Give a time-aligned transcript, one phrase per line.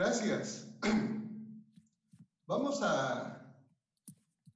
[0.00, 0.66] Gracias.
[2.46, 3.54] Vamos a,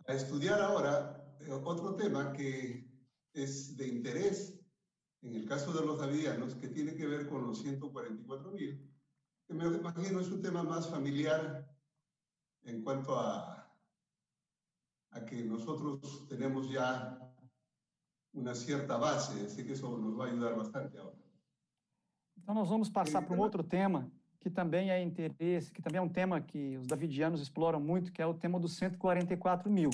[0.06, 2.90] a estudiar ahora eh, otro tema que
[3.34, 4.58] es de interés
[5.20, 8.90] en el caso de los davidianos, que tiene que ver con los 144 mil,
[9.46, 11.70] que me imagino es un tema más familiar
[12.62, 13.70] en cuanto a,
[15.10, 17.18] a que nosotros tenemos ya
[18.32, 21.22] una cierta base, así que eso nos va a ayudar bastante ahora.
[22.34, 24.10] Então nós vamos passar para um outro tema
[24.44, 28.20] que também é interesse, que também é um tema que os davidianos exploram muito, que
[28.20, 29.88] é o tema dos 144 mil.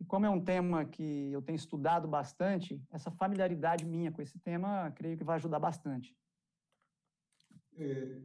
[0.00, 4.38] E como é um tema que eu tenho estudado bastante, essa familiaridade minha com esse
[4.38, 6.16] tema, creio que vai ajudar bastante.
[7.76, 8.18] Eh,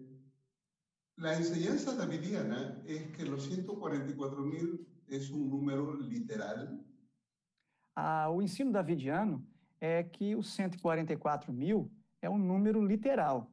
[1.17, 6.79] la enseñanza davidiana es que los 144 mil es un número literal.
[7.93, 9.45] Ah, o ensino davidiano
[9.81, 13.52] é que os 144 mil é um número literal.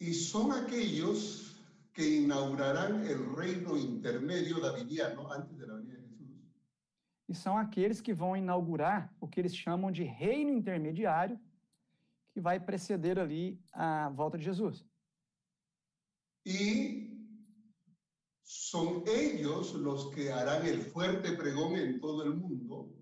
[0.00, 1.56] Y son aquellos
[1.92, 6.54] que inaugurarán el reino intermedio davidiano antes de la venida de Jesús.
[7.28, 11.38] E são aqueles que vão inaugurar o que eles chamam de reino intermediário,
[12.32, 14.84] que vai preceder ali a volta de Jesus.
[16.44, 17.14] Y
[18.42, 22.92] son ellos los que harán el fuerte pregón en todo el mundo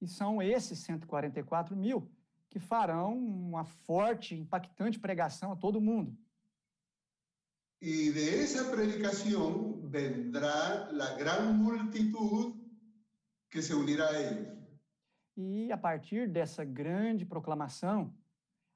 [0.00, 2.08] E são esses 144 mil
[2.56, 6.16] que farão uma forte, impactante pregação a todo mundo.
[7.78, 12.54] y de esa predicación vendrá la gran multitud
[13.50, 14.48] que se unirá a ellos.
[15.36, 18.10] E a partir dessa grande proclamação,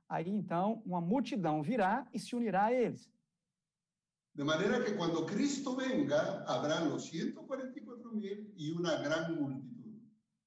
[0.07, 3.11] aí então uma multidão virá e se unirá a eles.
[4.35, 9.99] De manera que cuando Cristo venga, habrá los 144 mil y una gran multitud.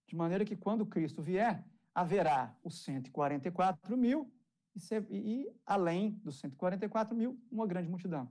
[0.08, 4.32] De maneira que quando Cristo vier, haverá os 144 mil
[4.76, 8.30] e, e além dos 144 mil, uma grande multidão.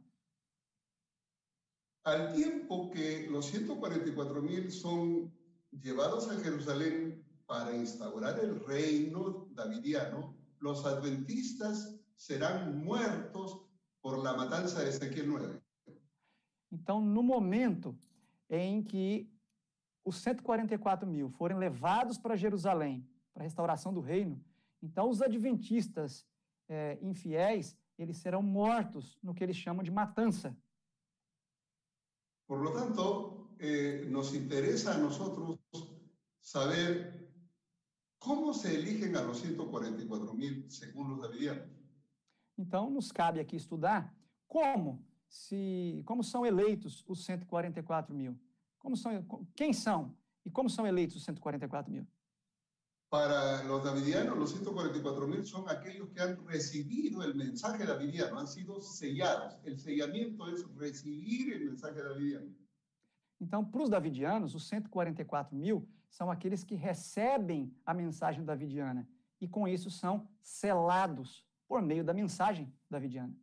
[2.04, 5.32] Al tiempo que los 144 mil son
[5.70, 13.60] llevados a Jerusalén para instaurar el reino davidiano, los adventistas serán muertos
[14.00, 15.60] por la matanza de Ezequiel 9.
[16.72, 17.96] Então, no momento
[18.48, 19.30] em que
[20.04, 24.42] os 144 mil forem levados para Jerusalém, para a restauração do reino,
[24.82, 26.26] então os adventistas
[26.68, 30.56] eh, infiéis, eles serão mortos no que eles chamam de matança.
[32.46, 35.58] Por lo tanto, eh, nos interesa a nosotros
[36.40, 37.32] saber
[38.18, 41.68] cómo se eligen a los 144 mil los davidianos.
[42.58, 44.14] Então, nos cabe aqui estudar
[44.46, 48.38] como se como são eleitos os 144 mil.
[48.78, 50.14] Como são, quem são
[50.44, 52.06] e como são eleitos os 144 mil.
[53.12, 58.46] Para los davidianos, los 144 mil son aquellos que han recibido el mensaje davidiano, han
[58.46, 59.58] sido sellados.
[59.64, 62.50] El sellamiento es recibir el mensaje davidiano.
[63.38, 69.06] Então, para os davidianos, os 144 mil são aqueles que recebem a mensagem davidiana
[69.38, 73.36] e, com isso, são selados por meio da mensagem davidiana.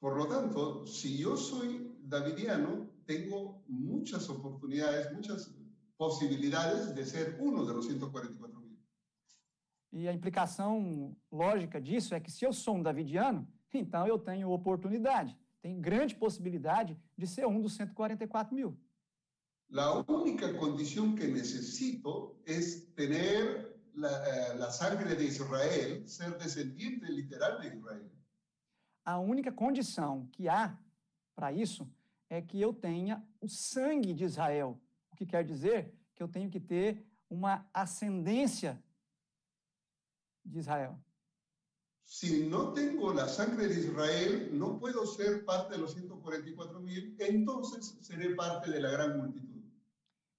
[0.00, 5.54] Por lo tanto, si yo soy davidiano, tengo muchas oportunidades, muchas
[5.98, 8.78] posibilidades de ser uno de los 144 mil.
[9.92, 14.50] E a implicação lógica disso é que, se eu sou um davidiano, então eu tenho
[14.50, 18.78] oportunidade, tenho grande possibilidade de ser um dos 144 mil.
[19.70, 27.10] La única condición que necesito es tener la, eh, la sangre de Israel, ser descendiente
[27.12, 28.10] literal de Israel.
[29.04, 30.78] A única condição que há
[31.34, 31.86] para isso
[32.30, 34.80] é que eu tenha o sangue de Israel,
[35.18, 38.80] que quer dizer que eu tenho que ter uma ascendência
[40.44, 40.96] de Israel.
[42.04, 47.14] Si no tengo la sangre de Israel, no puedo ser parte de los 144 mil,
[47.18, 49.58] entonces seré parte de la gran multitud.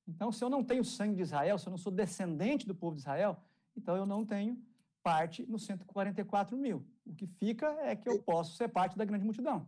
[0.07, 2.95] Então, se eu não tenho sangue de Israel, se eu não sou descendente do povo
[2.95, 3.37] de Israel,
[3.75, 4.57] então eu não tenho
[5.03, 6.83] parte nos 144 mil.
[7.05, 9.67] O que fica é que eu posso ser parte da grande multidão.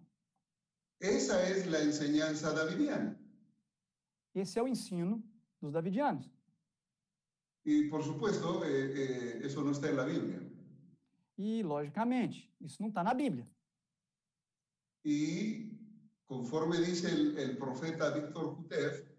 [0.99, 3.20] Esa es la enseñanza davidiana.
[4.33, 5.23] Esse é o ensino
[5.61, 6.29] dos davidianos.
[7.63, 10.41] Y por supuesto, eh, eh, eso no está en la Biblia.
[11.37, 13.45] E, logicamente, isso não está na Bíblia.
[15.03, 15.71] Y
[16.25, 19.09] conforme el, el profeta Víctor Jutef,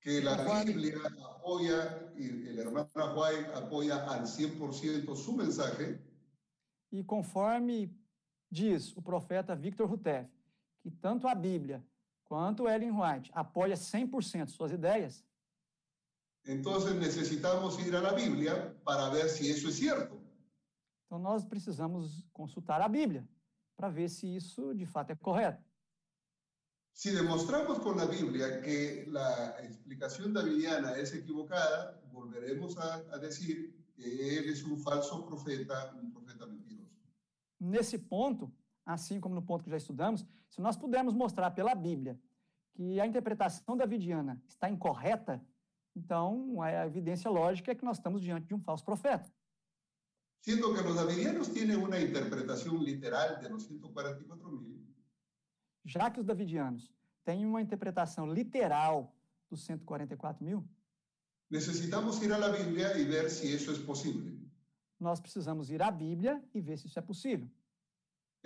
[0.00, 0.98] que la Conforme- Biblia
[1.36, 6.00] apoya, y el hermano Juan apoya al 100% su mensaje,
[6.90, 7.90] E conforme
[8.50, 10.26] diz o profeta Victor Rutef,
[10.82, 11.84] que tanto a Bíblia
[12.28, 15.24] quanto Ellen White apoia 100% suas ideias,
[16.44, 20.18] entonces necesitamos ir a la Biblia para ver si eso es cierto.
[21.06, 23.26] então nós precisamos consultar a Bíblia
[23.76, 25.62] para ver se isso de fato é correto.
[26.92, 33.72] Si demostramos con la Biblia que la explicación davidiana es equivocada, volveremos a, a decir
[33.94, 36.90] que él es un falso profeta, un profeta mentiroso.
[37.60, 38.52] Nesse ponto,
[38.88, 42.18] assim como no ponto que já estudamos, se nós pudermos mostrar pela Bíblia
[42.72, 45.44] que a interpretação davidiana está incorreta,
[45.94, 49.30] então a evidência lógica é que nós estamos diante de um falso profeta.
[50.40, 54.78] Siendo que los davidianos tienen una interpretación literal de los 144 mil,
[55.84, 56.90] Já que os davidianos
[57.24, 59.14] têm uma interpretação literal
[59.50, 60.64] dos 144 mil,
[61.50, 64.32] necesitamos ir a la Biblia y ver si eso es posible.
[64.98, 67.48] nós precisamos ir à Bíblia e ver se isso é possível.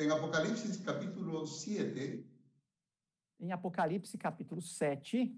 [0.03, 2.27] En Apocalipsis capítulo 7
[3.39, 5.33] Em Apocalipse capítulo 7,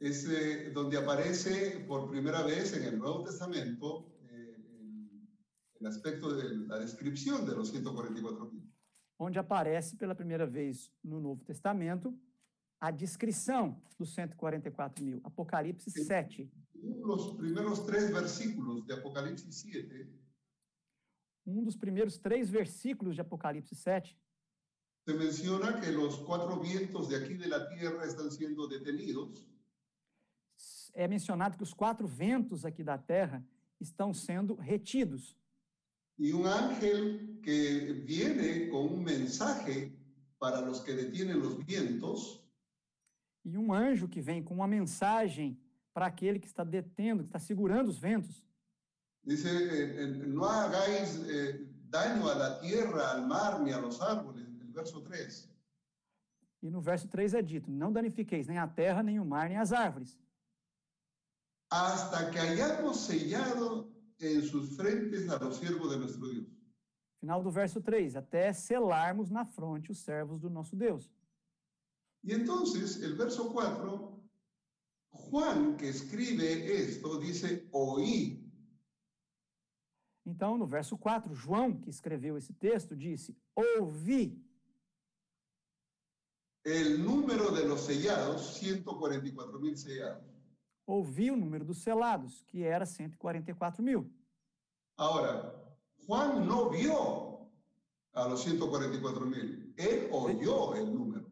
[0.00, 5.28] es eh, donde aparece por primera vez en el Nuevo Testamento eh, el,
[5.80, 8.72] el aspecto de la descripción de los 144 mil.
[9.18, 12.12] onde aparece pela primeira vez no Novo Testamento
[12.80, 15.20] a descrição dos 144 mil.
[15.24, 16.04] Apocalipse Sim.
[16.04, 16.50] 7.
[17.04, 20.25] Los primeros tres versículos de Apocalipsis 7
[21.46, 24.16] Um dos primeiros três versículos de Apocalipse 7
[25.06, 29.46] se menciona que los cuatro vientos de aquí de la tierra están siendo detenidos
[30.92, 33.44] é mencionado que os quatro ventos aqui da terra
[33.78, 35.36] estão sendo retidos.
[36.18, 39.92] y un ángel que viene con un mensaje
[40.38, 42.42] para los que detienen los vientos
[43.44, 45.56] E um anjo que vem com uma mensagem
[45.94, 48.44] para aquele que está detendo, que está segurando os ventos.
[49.26, 54.00] Dice, eh, eh, no hagáis eh, daño a la tierra, al mar ni a los
[54.00, 55.50] árboles, el verso 3.
[56.62, 59.58] E no verso 3 é dito: Não danifiqueis nem a terra, nem o mar, nem
[59.58, 60.18] as árvores,
[61.70, 66.46] hasta que hayamos sellado en sus frentes a los siervos de nuestro Dios.
[67.20, 71.10] Final do verso 3, até selarmos na fronte os servos do nosso Deus.
[72.22, 74.22] Y entonces el verso 4,
[75.10, 78.45] Juan que escribe esto dice, oí.
[80.26, 84.44] Então, no verso 4, João, que escreveu esse texto, disse: Ouvi
[86.64, 90.26] El número de los sellados, 144 mil sellados.
[90.84, 94.12] ouvi o número dos selados, que era 144 mil.
[94.96, 95.54] Ahora,
[96.04, 97.48] Juan no vio
[98.12, 101.30] a los 144 mil, él oyó el número.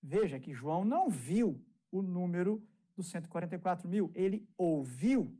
[0.00, 1.60] Veja que João não viu
[1.90, 2.62] o número
[2.96, 5.36] dos 144 mil, ele ouviu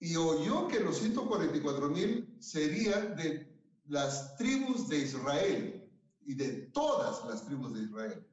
[0.00, 3.46] Y oyó que los 144 mil serían de
[3.86, 5.90] las tribus de Israel
[6.26, 8.24] y de todas las tribus de Israel.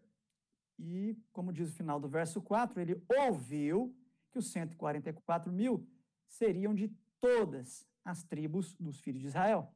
[0.79, 3.95] e, como diz o final do verso 4, ele ouviu
[4.31, 5.87] que os 144 mil
[6.27, 9.67] seriam de todas as tribos dos filhos de Israel.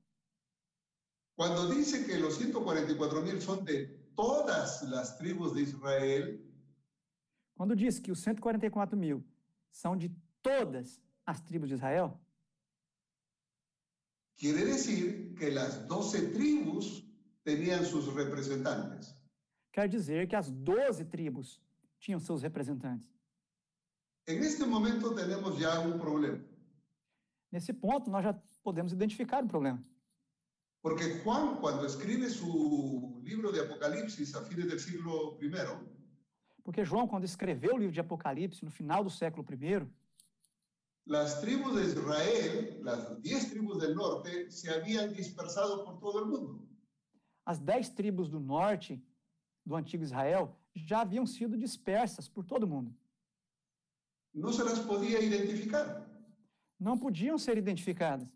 [1.35, 6.41] Cuando dice que los 144 mil son de todas las tribus de Israel,
[7.57, 9.23] Quando diz que os 144 mil
[9.71, 10.09] são de
[10.41, 12.11] todas as tribos de Israel,
[14.37, 17.03] quiere decir que las 12 tribus
[17.43, 19.13] tenían sus representantes.
[19.71, 21.61] quer dizer que as 12 tribus
[21.99, 23.09] tinham seus representantes.
[24.27, 26.43] En este momento tenemos ya un problema,
[27.51, 28.33] Nesse ponto, nós já
[28.63, 29.83] podemos identificar o problema.
[30.81, 35.49] porque Juan cuando escribe su libro de Apocalipsis a fines del siglo I,
[36.63, 39.87] Porque João, quando escreveu o livro de Apocalipse, no final do século I,
[41.05, 46.25] las tribus de Israel, las 10 tribus del norte, se habían dispersado por todo el
[46.25, 46.61] mundo.
[47.45, 48.99] as dez tribus do norte
[49.63, 52.91] do antigo Israel já haviam sido dispersas por todo o mundo.
[54.33, 56.05] No se las podía identificar.
[56.79, 58.27] Não podiam ser identificadas.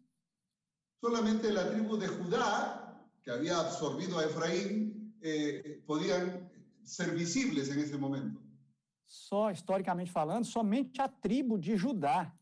[1.03, 6.49] Solamente la tribu de Judá, que había absorbido a Efraín, eh, podían
[6.83, 8.39] ser visibles en ese momento.
[9.05, 12.33] Só, historicamente falando, somente a tribo de Judá,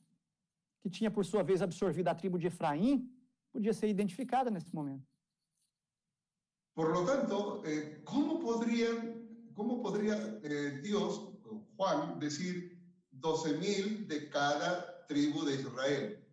[0.82, 3.10] que tinha por sua vez absorvido a tribo de Efraim,
[3.52, 5.06] podia ser identificada nesse momento.
[6.76, 12.80] Por lo tanto, eh, ¿cómo, podrían, ¿cómo podría eh, Dios, o Juan, decir
[13.12, 16.24] 12.000 de cada tribu de Israel?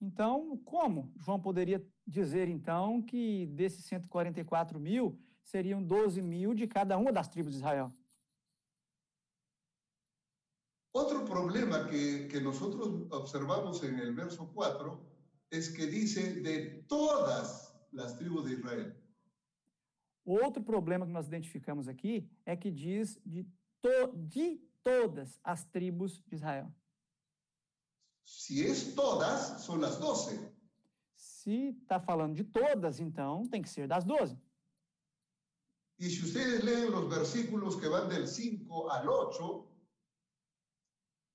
[0.00, 6.96] Então, como João poderia dizer, então, que desses 144 mil, seriam 12 mil de cada
[6.96, 7.92] uma das tribos de Israel?
[10.96, 14.98] Otro problema que, que nosotros observamos en el verso 4
[15.50, 18.96] es que dice de todas las tribus de Israel.
[20.24, 23.44] Outro problema que nós identificamos aqui é que diz de,
[23.82, 26.72] to, de todas as tribos de Israel.
[28.24, 30.50] Si es todas, son las 12.
[31.14, 34.34] Se está falando de todas, então tem que ser das 12.
[35.98, 39.65] Y si ustedes leen los versículos que van del 5 al 8,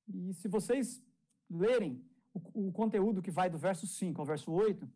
[0.07, 1.01] E se vocês
[1.49, 2.03] lerem
[2.33, 4.87] o, o conteúdo que vai do verso 5 ao verso 8,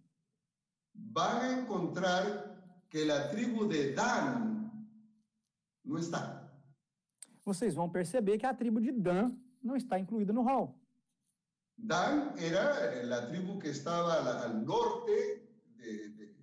[0.93, 2.55] van a encontrar
[2.89, 4.71] que la tribu de Dan
[5.83, 6.41] no está.
[7.43, 10.73] vocês vão perceber que a tribo de Dan não está incluída no rol.
[11.77, 15.45] Dan era la tribu que estaba al, al norte
[15.77, 16.33] de, de-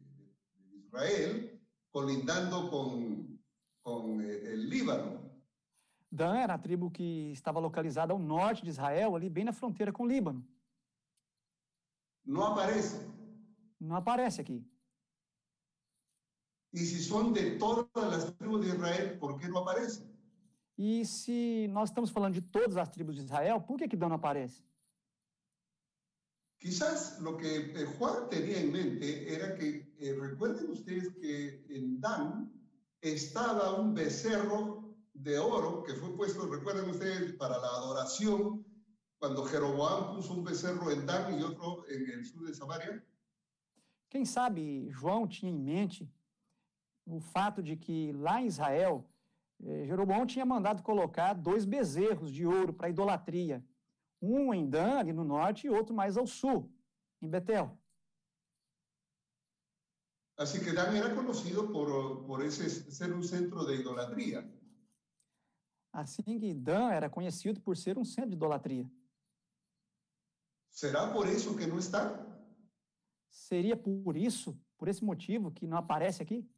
[0.70, 1.58] de Israel,
[1.90, 3.38] colindando con,
[3.82, 5.21] con eh, el Líbano.
[6.12, 9.90] Dan era a tribo que estaba localizada ao norte de Israel, ali bem na fronteira
[9.90, 10.46] com o Líbano.
[12.22, 13.00] No aparece.
[13.80, 14.62] Não aparece aqui.
[16.70, 20.06] Y si son de todas las tribus de Israel, ¿por qué no aparece?
[20.76, 24.10] E se nós estamos falando de todas as tribos de Israel, por que, que Dan
[24.10, 24.62] não aparece?
[26.58, 32.00] Quizás lo que eh, Juan tenía en mente era que, eh, recuerden ustedes que en
[32.00, 32.52] Dan
[33.00, 34.81] estaba un becerro
[35.22, 38.64] de oro que fue puesto, recuerden ustedes, para la adoración,
[39.18, 43.04] cuando Jeroboam puso un becerro en Dan y otro en el sur de Samaria.
[44.10, 46.10] Quem sabe João tinha em mente
[47.06, 49.08] o fato de que lá em Israel,
[49.62, 53.64] eh, Jeroboão tinha mandado colocar dois bezerros de ouro para idolatria.
[54.20, 56.70] Um em Dan, ali no norte, e outro mais ao sul,
[57.20, 57.76] em Betel.
[60.36, 64.44] Así que Dan era conocido por, por ese ser un centro de idolatría.
[65.92, 68.90] Assim que Dan era conhecido por ser um centro de idolatria.
[70.70, 72.26] ¿Será por eso que no está?
[73.28, 76.48] Seria por isso, por esse motivo, que não aparece aqui?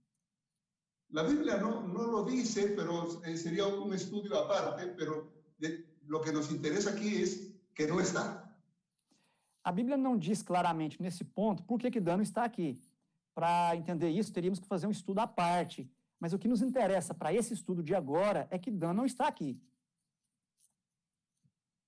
[1.11, 6.21] La Biblia no, no lo dice, pero eh, sería un estudio aparte, pero de- lo
[6.21, 8.43] que nos interesa aquí es que no está.
[9.63, 12.81] A Bíblia não diz claramente nesse ponto por que, que Dan não está aqui.
[13.35, 15.91] Para entender isso, teríamos que fazer um estudo à parte.
[16.25, 19.29] Mas o que nos interessa para esse estudo de agora é que Dan não está
[19.29, 19.61] aqui.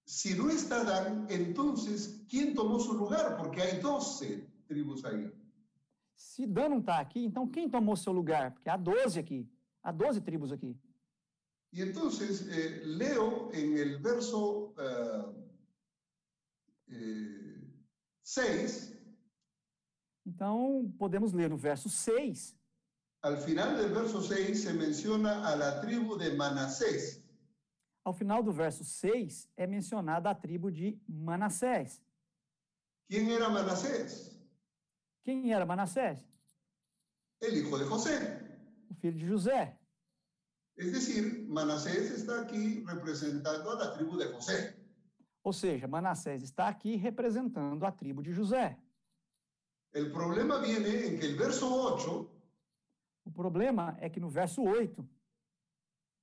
[0.05, 3.39] Si no está Dan, entonces, ¿quién tomó su lugar?
[3.39, 5.33] Porque hay 12 tribus ahí.
[6.15, 8.53] Se Dan não está aqui, então quem tomou seu lugar?
[8.53, 9.49] Porque há 12 aqui.
[9.83, 10.79] Há 12 tribos aqui.
[11.73, 14.75] Y entonces eh, leo en el verso
[18.23, 18.97] 6,
[20.27, 22.56] Então, podemos ler no verso 6,
[23.27, 27.23] al final del verso 6 se menciona a la tribu de Manasés.
[28.05, 32.01] ao final do verso 6 é mencionada a tribo de Manassés.
[33.09, 34.39] ¿Quién era Manasés?
[35.25, 36.25] Quem era Manassés?
[37.41, 38.17] El hijo de José.
[38.89, 39.77] O filho de José.
[40.77, 44.77] Es decir, Manasés está aquí representando a la tribu de José.
[45.43, 48.77] Ou seja, Manassés está aqui representando a tribo de José.
[49.93, 52.36] El problema viene en que el verso 8
[53.27, 55.05] O problema é que no verso 8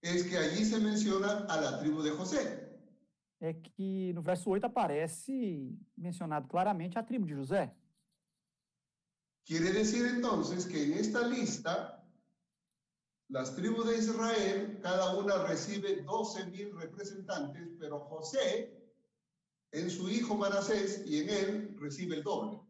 [0.01, 2.73] es que allí se menciona a la tribu de José.
[3.43, 7.71] é que no verso 8 aparece mencionado claramente a tribo de José.
[9.45, 12.01] Quiere decir entonces que en esta lista,
[13.27, 18.71] las tribus de Israel, cada una recibe 12 mil representantes, pero José,
[19.73, 22.61] en su hijo Manasés y en él, recibe el doble.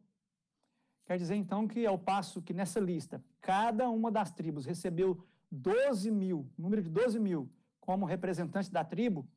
[1.06, 6.10] Quer dizer, então, que ao passo que nessa lista, cada uma das tribos recebeu 12
[6.10, 9.28] mil, número de 12 mil, como representante da tribo,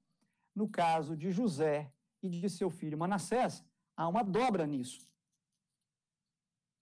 [0.54, 1.92] no caso de José
[2.23, 3.64] e de seu filho Manassés,
[3.96, 5.06] há uma dobra nisso.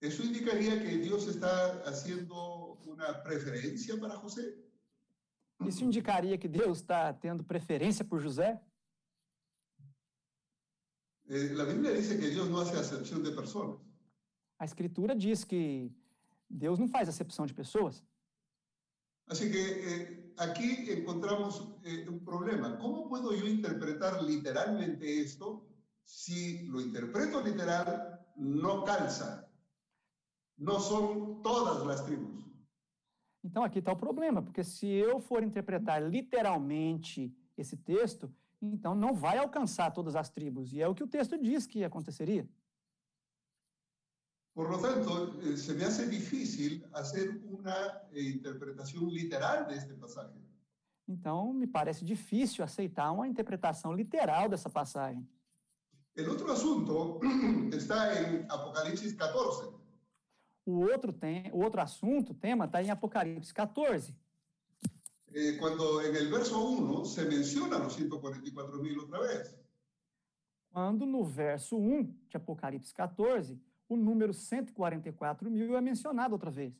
[0.00, 4.54] Eso indicaría que Dios está haciendo una preferencia para José.
[5.66, 8.60] Isso indicaria que Deus está tendo preferência por José?
[11.26, 13.78] Eh, la Biblia dice que Dios no hace acepción de personas.
[14.58, 15.92] A Escritura diz que
[16.48, 18.04] Deus não faz acepção de pessoas.
[19.26, 22.78] Así que eh, aquí encontramos eh, un problema.
[22.78, 25.66] ¿Cómo puedo yo interpretar literalmente esto
[26.04, 29.48] si lo interpreto literal no calza?
[30.56, 32.44] No son todas las tribus.
[33.42, 39.12] Então aqui está o problema, porque se eu for interpretar literalmente esse texto, então não
[39.14, 40.72] vai alcançar todas as tribos.
[40.72, 42.48] E é o que o texto diz que aconteceria.
[44.54, 49.94] Por lo tanto, eh, se me hace difícil hacer una eh, interpretación literal de este
[49.94, 50.38] pasaje.
[51.06, 55.28] Então me parece difícil aceitar uma interpretação literal dessa passagem.
[56.14, 57.20] El otro asunto
[57.74, 59.74] está en Apocalipsis 14.
[60.64, 64.14] O outro, tem, o outro assunto, tema, está em Apocalipse 14.
[65.34, 69.54] Eh, cuando en el verso 1 se menciona los 144 mil otra vez.
[70.70, 76.74] Quando no verso 1 de Apocalipse 14, o número 144 mil é mencionado outra vez.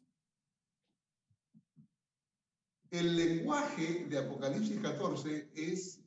[2.90, 6.00] El lenguaje de Apocalipsis 14 es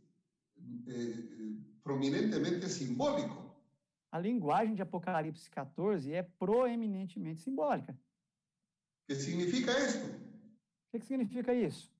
[0.87, 3.47] eh, prominentemente simbólico.
[4.09, 7.93] A linguagem de Apocalipse 14 é proeminentemente simbólica.
[9.05, 10.07] ¿Qué significa esto?
[10.07, 11.91] O que, que significa isso?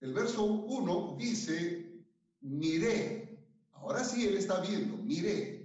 [0.00, 2.04] El verso 1 dice,
[2.40, 3.38] miré.
[3.72, 5.57] Ahora sí él está viendo, miré.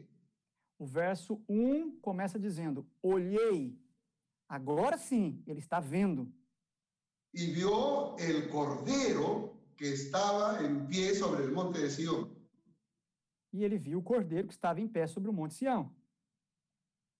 [0.78, 3.78] O verso 1 começa dizendo: Olhei.
[4.48, 6.32] Agora sim, ele está vendo.
[7.34, 12.34] Y vio el cordero que estaba en pie sobre el monte de Sión.
[13.54, 15.96] E ele viu o cordeiro que estava em pé sobre o Monte Sião.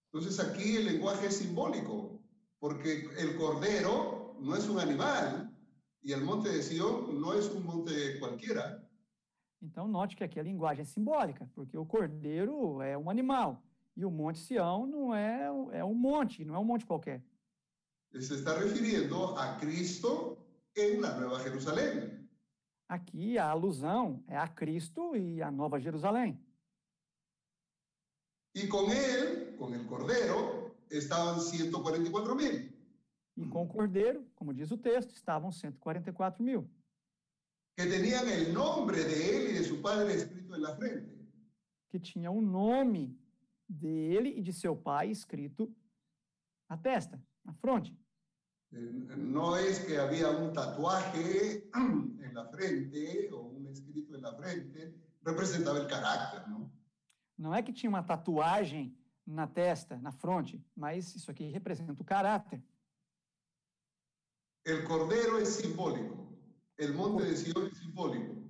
[0.08, 2.20] Entonces aquí el lenguaje es simbólico,
[2.60, 5.56] porque el cordero no es un animal
[6.02, 8.83] y el monte de Sión no es un monte cualquiera.
[9.64, 13.64] Então, note que aqui a linguagem é simbólica, porque o cordeiro é um animal
[13.96, 17.24] e o Monte Sião não é, é um monte, não é um monte qualquer.
[18.12, 20.38] Se está refiriendo a Cristo
[20.76, 22.28] en la Nueva Jerusalén.
[22.90, 26.38] Aqui a alusão é a Cristo e a Nova Jerusalém.
[28.54, 32.72] Y con él, con el cordero, estaban 144 mil.
[33.36, 36.70] E com o cordeiro, como diz o texto, estavam 144 mil,
[37.76, 41.12] que tenían el nombre de él y de su padre escrito en la frente.
[41.90, 43.16] que tinha o nome
[43.70, 45.72] dele e de seu pai escrito
[46.68, 47.94] na testa, na fronte.
[48.72, 54.34] Eh, No es que había un tatuaje en la frente o un escrito en la
[54.36, 54.92] frente,
[55.24, 56.72] representaba el carácter, ¿no?
[57.38, 62.06] Não é que tinha uma tatuagem na testa, na fronte, mas isso aqui representa o
[62.06, 62.60] caráter.
[64.66, 66.23] El cordero es simbólico,
[66.84, 68.44] el monte de simbólico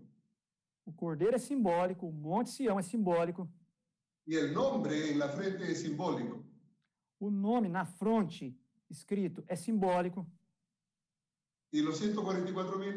[0.85, 3.49] O cordeiro é simbólico, o Monte Sião é simbólico,
[4.27, 6.43] y el nombre en la frente es simbólico.
[7.19, 8.53] o nome na fronte
[8.89, 10.27] escrito é simbólico.
[11.71, 12.95] Y los 144 mil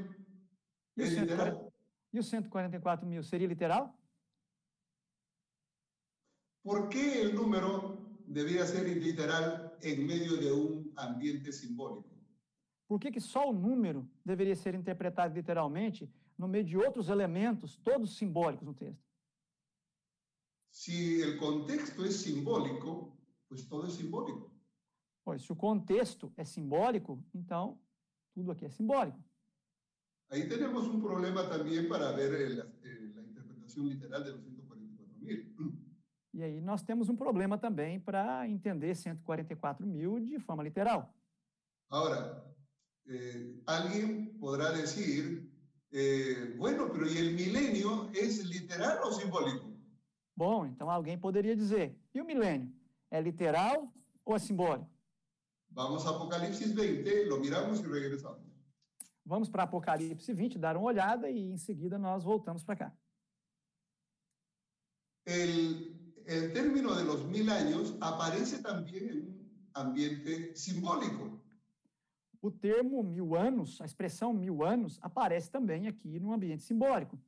[0.96, 1.52] E os es literal.
[1.52, 1.72] 140
[2.12, 3.92] e os 144 mil seria literal?
[6.62, 7.70] ¿Por qué el número
[8.26, 12.15] debía ser literal en medio de un ambiente simbólico?
[12.86, 17.76] Por que, que só o número deveria ser interpretado literalmente no meio de outros elementos,
[17.78, 19.04] todos simbólicos no texto?
[20.70, 23.16] Si el contexto es simbólico,
[23.48, 24.52] pues todo es simbólico.
[25.24, 27.80] Pois, se o contexto é simbólico, então
[28.32, 29.18] tudo aqui é simbólico.
[30.28, 35.86] Ahí tenemos un problema también para ver la interpretación literal de los 144 mil.
[36.34, 41.14] E aí nós temos um problema também para entender 144 mil de forma literal.
[41.88, 42.44] Ahora,
[43.08, 45.50] eh, alguien podrá decir,
[45.90, 49.76] eh, bueno, pero ¿y el milenio es literal o simbólico?
[50.36, 52.70] Bom, então alguém poderia dizer: e o milênio?
[53.10, 53.92] É literal
[54.24, 54.90] ou é simbólico?
[55.70, 58.46] Vamos a Apocalipsis 20, lo miramos y regresamos.
[59.24, 62.98] Vamos para Apocalipse 20, dar uma olhada e em seguida nós voltamos para cá.
[65.24, 71.42] El, el término de los mil años aparece también en un ambiente simbólico.
[72.46, 77.18] O termo mil anos, a expressão mil anos, aparece também aqui no ambiente simbólico.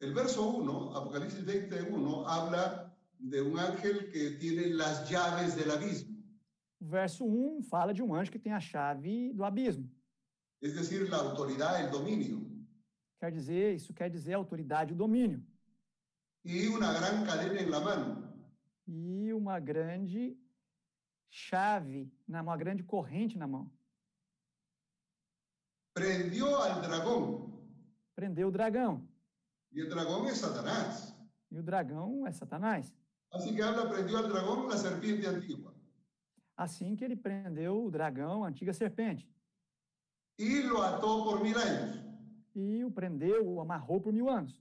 [0.00, 6.16] El verso 1, Apocalipsis 21, habla de un ángel que tiene las llaves del abismo,
[6.80, 9.86] O verso 1 fala de um anjo que tem a chave do abismo.
[10.62, 12.40] es decir, la autoridad, el dominio,
[13.20, 15.42] Quer dizer, isso quer dizer autoridade e domínio.
[16.42, 18.32] y una gran cadena en la mano.
[18.88, 20.36] E uma grande
[21.30, 23.70] chave, uma grande corrente na mão.
[25.94, 27.52] Prendió al dragón,
[28.14, 29.08] Prendeu o dragão.
[29.70, 31.14] y el dragón es Satanás.
[31.50, 32.92] E o dragão é Satanás.
[33.30, 35.74] Así que habla, prendió al dragón la serpiente antigua,
[36.56, 39.26] Assim que ele prendeu o dragão, a antiga serpente.
[40.38, 42.00] y lo ató por mil años.
[42.54, 44.54] E o prendeu, o amarrou por mil anos.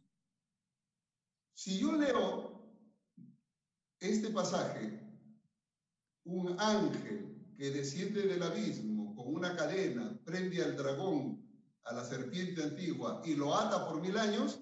[1.54, 2.62] Si yo leo
[4.00, 5.00] este pasaje,
[6.26, 11.42] un ángel que desciende del abismo con una cadena, prende al dragón,
[11.84, 14.62] a la serpiente antigua y lo ata por mil años,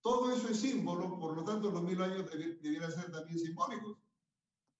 [0.00, 3.96] todo eso es símbolo, por lo tanto los mil años debi- debieran ser también simbólicos.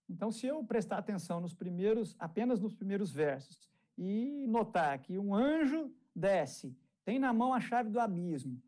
[0.09, 1.57] Então, se eu prestar atenção nos
[2.19, 7.91] apenas nos primeiros versos, e notar que um anjo desce, tem na mão a chave
[7.91, 8.61] do abismo,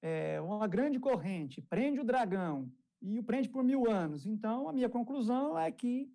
[0.00, 4.26] é, uma grande corrente, prende o dragão e o prende por mil anos.
[4.26, 6.10] Então, a minha conclusão é que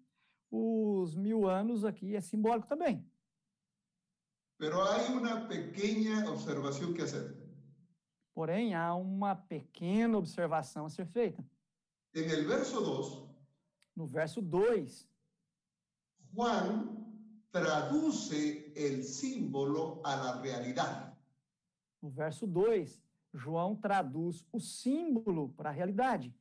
[0.49, 3.05] os mil anos aqui é simbólico também.
[4.61, 7.35] Pero hay una pequeña observación que hacer.
[8.31, 11.43] Porém, há uma pequena observação a ser feita.
[12.13, 13.27] En el verso 2
[13.95, 15.07] No verso 2,
[16.35, 16.95] Juan
[17.49, 21.17] traduce el símbolo a la realidad.
[21.99, 23.01] No verso 2,
[23.33, 26.31] João traduz o símbolo para a realidade.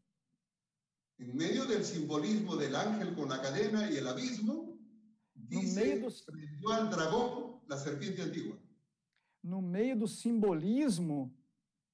[1.18, 4.76] En medio del simbolismo del ángel con la cadena y el abismo,
[5.35, 8.59] meio dos- prendió al dragón, la serpiente antigua.
[9.42, 11.33] No meio do simbolismo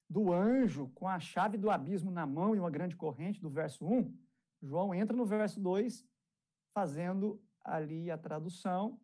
[0.08, 3.84] do anjo com a chave do abismo na mão e uma grande corrente, do verso
[3.84, 4.12] 1,
[4.62, 6.04] João entra no verso 2,
[6.74, 8.98] fazendo ali a tradução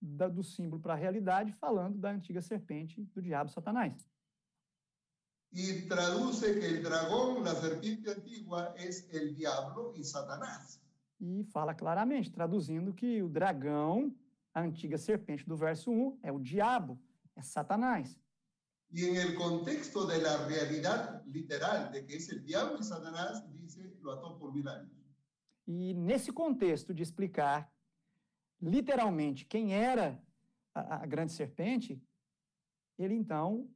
[0.00, 3.94] da- do símbolo para a realidade, falando da antiga serpente do diabo Satanás.
[5.52, 10.82] Y traduce que el dragón, la serpiente antigua, es el diablo y Satanás.
[11.20, 14.12] E fala claramente, traduzindo que o dragão,
[14.56, 16.98] a antiga serpente do verso 1, é o diabo,
[17.36, 18.18] é Satanás.
[18.90, 23.94] En el contexto de la realidad literal de que es el diablo y Satanás, dice,
[24.00, 24.90] lo ató por mil años.
[25.66, 27.70] E nesse contexto de explicar
[28.58, 30.18] literalmente quem era
[30.72, 32.02] a, a grande serpente,
[32.96, 33.68] ele então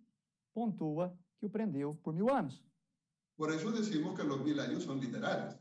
[0.55, 2.65] pontua que o prendeu por mil anos.
[3.37, 5.59] Por eso decimos que los mil años son literales.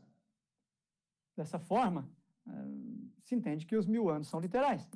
[1.36, 2.08] Dessa forma,
[2.46, 4.88] eh, se entende que os mil anos são literais.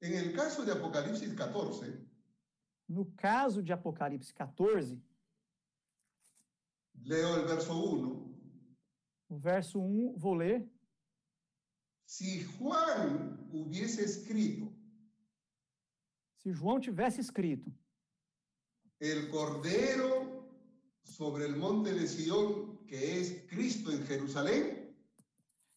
[0.00, 2.06] En el caso de Apocalipsis 14,
[2.88, 4.98] No caso de Apocalipse 14,
[7.04, 8.28] leo el verso 1.
[9.30, 10.66] o verso 1, vou ler.
[12.06, 14.72] Si Juan hubiese escrito
[16.38, 17.70] Se João tivesse escrito
[19.00, 20.48] el cordero
[21.02, 24.94] sobre el monte de Sión, que es Cristo en Jerusalén,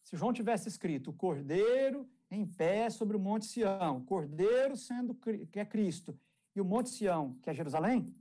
[0.02, 5.14] Se João tivesse escrito o cordeiro em pé sobre o Monte Sião, o cordeiro sendo
[5.14, 6.18] que é Cristo,
[6.54, 8.14] e o Monte Sião, que é Jerusalém,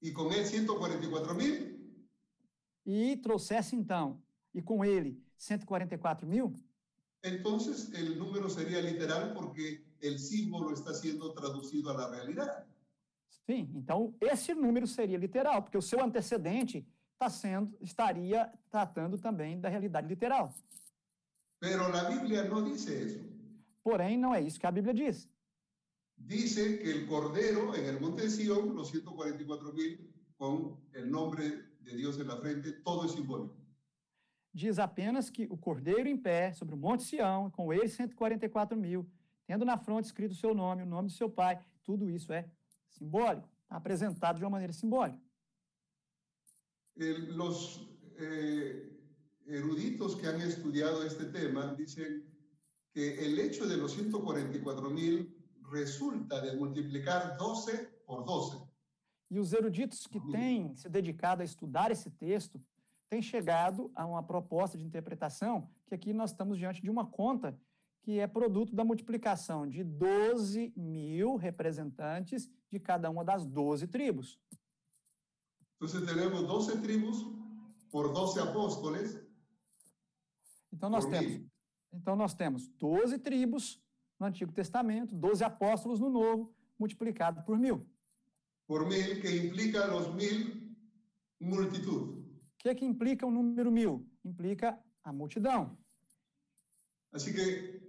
[0.00, 1.76] y con él 144 mil,
[2.84, 4.22] e trouxesse então,
[4.54, 6.54] e com ele 144 mil,
[7.22, 12.66] entonces el número sería literal porque el símbolo está siendo traducido a la realidad.
[13.46, 19.58] sim, então esse número seria literal, porque o seu antecedente está sendo, estaria tratando também
[19.58, 20.54] da realidade literal.
[21.66, 23.20] Pero la Biblia no dice eso.
[23.82, 25.28] Porém, não é isso que a Bíblia diz.
[26.16, 31.44] Dice que el cordero en el monte de Sión, los 144 mil, con el nombre
[31.80, 33.56] de Dios en la frente, todo es simbólico.
[34.52, 39.04] Diz apenas que o cordeiro em pé sobre o Monte Sião, com ele 144 mil,
[39.44, 42.48] tendo na fronte escrito o seu nome, o nome do seu pai, tudo isso é
[42.90, 45.20] simbólico, apresentado de uma maneira simbólica.
[46.96, 47.86] El- los
[48.18, 48.95] eh,
[49.48, 52.24] eruditos que han estudiado este tema dicen
[52.92, 55.34] que el hecho de los 144 mil
[55.70, 58.58] resulta de multiplicar 12 por 12.
[59.28, 62.62] E os eruditos que têm se dedicado a estudar esse texto
[63.08, 67.58] têm chegado a uma proposta de interpretação que aqui nós estamos diante de uma conta
[68.02, 74.38] que é produto da multiplicação de 12 mil representantes de cada uma das 12 tribos.
[75.74, 77.26] Entonces tenemos 12 tribus
[77.90, 79.25] por 12 apóstoles
[80.76, 81.42] Então nós por temos,
[81.92, 83.82] então nós temos 12 tribos
[84.20, 87.86] no Antigo Testamento, 12 apóstolos no Novo, multiplicado por mil.
[88.66, 90.76] por mil, que implica los mil
[91.40, 92.18] multitud.
[92.18, 94.06] O que, que implica o número mil?
[94.24, 95.78] Implica a multidão.
[97.12, 97.80] Así que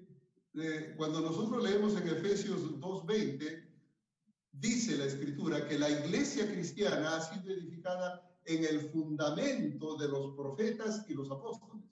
[0.56, 3.66] eh, cuando nosotros leemos en Efesios 2.20,
[4.52, 10.36] dice la escritura que la iglesia cristiana ha sido edificada en el fundamento de los
[10.36, 11.84] profetas y los apóstoles.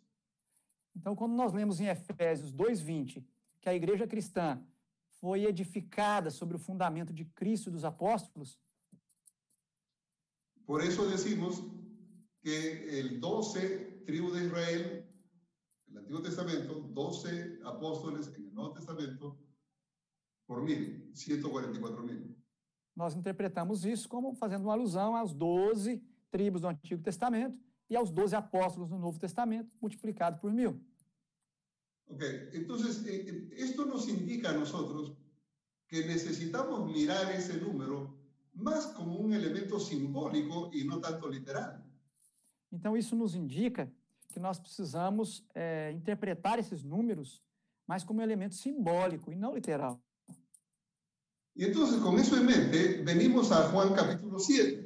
[0.96, 3.24] Então, quando nós lemos em Efésios 2:20
[3.62, 4.62] que a igreja cristã
[5.20, 8.60] foi edificada sobre o fundamento de Cristo e dos apóstolos,
[10.66, 11.62] Por eso decimos
[12.42, 15.06] que el 12 tribu de Israel,
[15.88, 19.38] el Antiguo Testamento, 12 apóstoles en el Nuevo Testamento,
[20.48, 22.36] por mil, 144 mil.
[22.96, 28.12] nós interpretamos isso como fazendo uma alusão às 12 tribos do Antigo Testamento e aos
[28.12, 30.82] 12 apóstolos do Novo Testamento, multiplicado por mil.
[32.08, 35.14] Ok, entonces eh, eh, esto nos indica a nosotros
[35.88, 38.18] que necesitamos mirar ese número
[38.54, 41.84] más como un elemento simbólico y no tanto literal.
[42.72, 43.92] Então, isso nos indica
[44.28, 47.42] que nós precisamos eh, interpretar esses números
[47.88, 50.02] mais como um elemento simbólico e não literal.
[51.56, 54.85] Y entonces con eso en mente, venimos a Juan capítulo 7.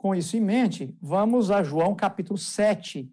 [0.00, 3.06] Com isso em mente, vamos a João capítulo 7.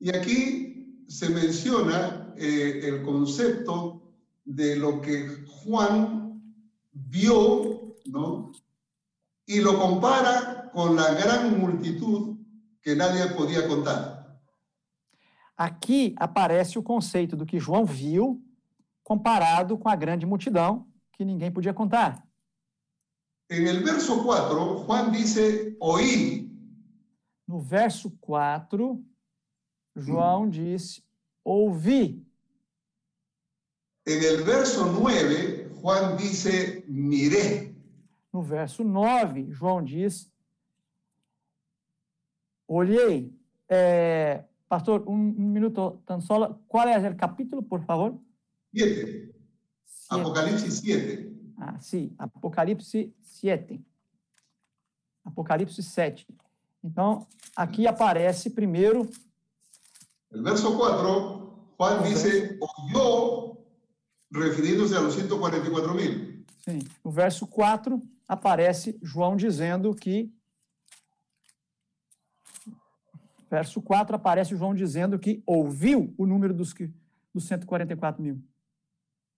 [0.00, 4.02] Y aquí se menciona eh, el concepto
[4.44, 6.42] de lo que Juan
[6.92, 8.50] vio, ¿no?
[9.46, 12.36] Y lo compara con la gran multitud
[12.82, 14.36] que nadie podía contar.
[15.56, 18.42] Aqui aparece o conceito do que João viu
[19.04, 22.27] comparado com a grande multidão que ninguém podia contar.
[23.50, 26.50] En el verso 4, Juan dice, oí.
[27.46, 29.02] No verso 4,
[29.96, 31.02] João disse,
[31.42, 32.26] ouvi.
[34.06, 37.74] En el verso 9, Juan dice, miré.
[38.30, 40.30] No verso 9, João diz,
[42.66, 43.32] olhei.
[43.66, 48.18] É, pastor, um, um minuto, Tansola, qual é o capítulo, por favor?
[48.76, 49.34] 7.
[50.10, 51.27] Apocalipse 7.
[51.58, 53.84] Ah, sim, Apocalipse 7.
[55.24, 56.26] Apocalipse 7.
[56.82, 59.08] Então, aqui aparece primeiro.
[60.30, 63.56] El verso 4, Juan dice, oyó,
[64.32, 66.44] refirindo-se a los 144 mil.
[66.64, 70.32] Sim, no verso 4 aparece João dizendo que.
[73.50, 76.92] Verso 4 aparece João dizendo que ouviu o número dos, que,
[77.32, 78.42] dos 144 mil.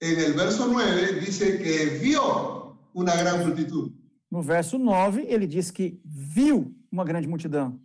[0.01, 3.93] En el verso 9 dice que vio una gran multitud.
[4.31, 7.79] No verso 9, ele diz que viu uma grande multidão.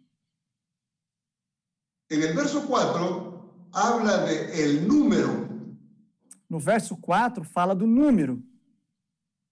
[2.09, 5.49] En el verso 4 habla de el número.
[6.47, 8.39] No verso 4, fala do número.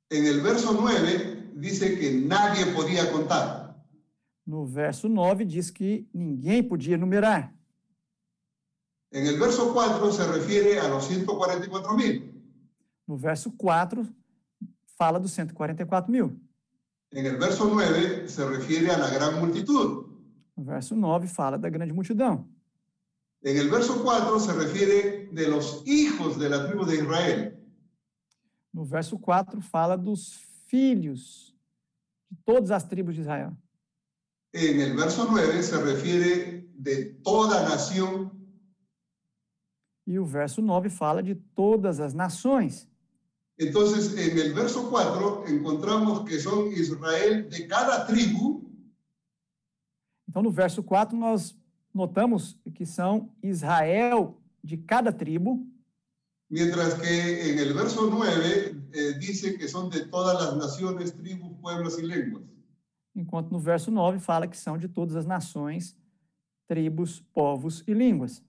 [0.10, 3.76] En el verso 9 dice que nadie podía contar.
[4.46, 7.52] No verso 9, diz que ninguém podia numerar.
[9.12, 12.33] En el verso 4 se refiere a los 144 mil.
[13.08, 14.08] No verso 4,
[14.98, 16.40] fala dos 144 mil.
[17.12, 20.06] En el verso 9 se refiere a la gran multitud.
[20.56, 22.48] No verso 9, fala da grande multidão.
[23.44, 27.60] En el verso 4 se refiere de los hijos de la tribu de Israel.
[28.74, 31.54] No verso 4, fala dos filhos
[32.30, 33.52] de todas as tribos de Israel.
[34.54, 38.32] En el verso 9 se refiere de toda nación.
[40.06, 42.88] E o verso 9 fala de todas as nações.
[43.58, 48.64] Entonces, en el verso 4 encontramos que son Israel de cada tribu.
[50.28, 51.56] Então, no verso 4, nós
[51.94, 55.66] notamos que são Israel de cada tribo,
[56.50, 61.52] Mientras que en el verso 9 eh, dice que son de todas las naciones, tribus,
[61.60, 62.44] pueblos y lenguas.
[63.16, 65.96] enquanto no verso 9 fala que são de todas as nações,
[66.68, 68.44] tribos, povos e línguas.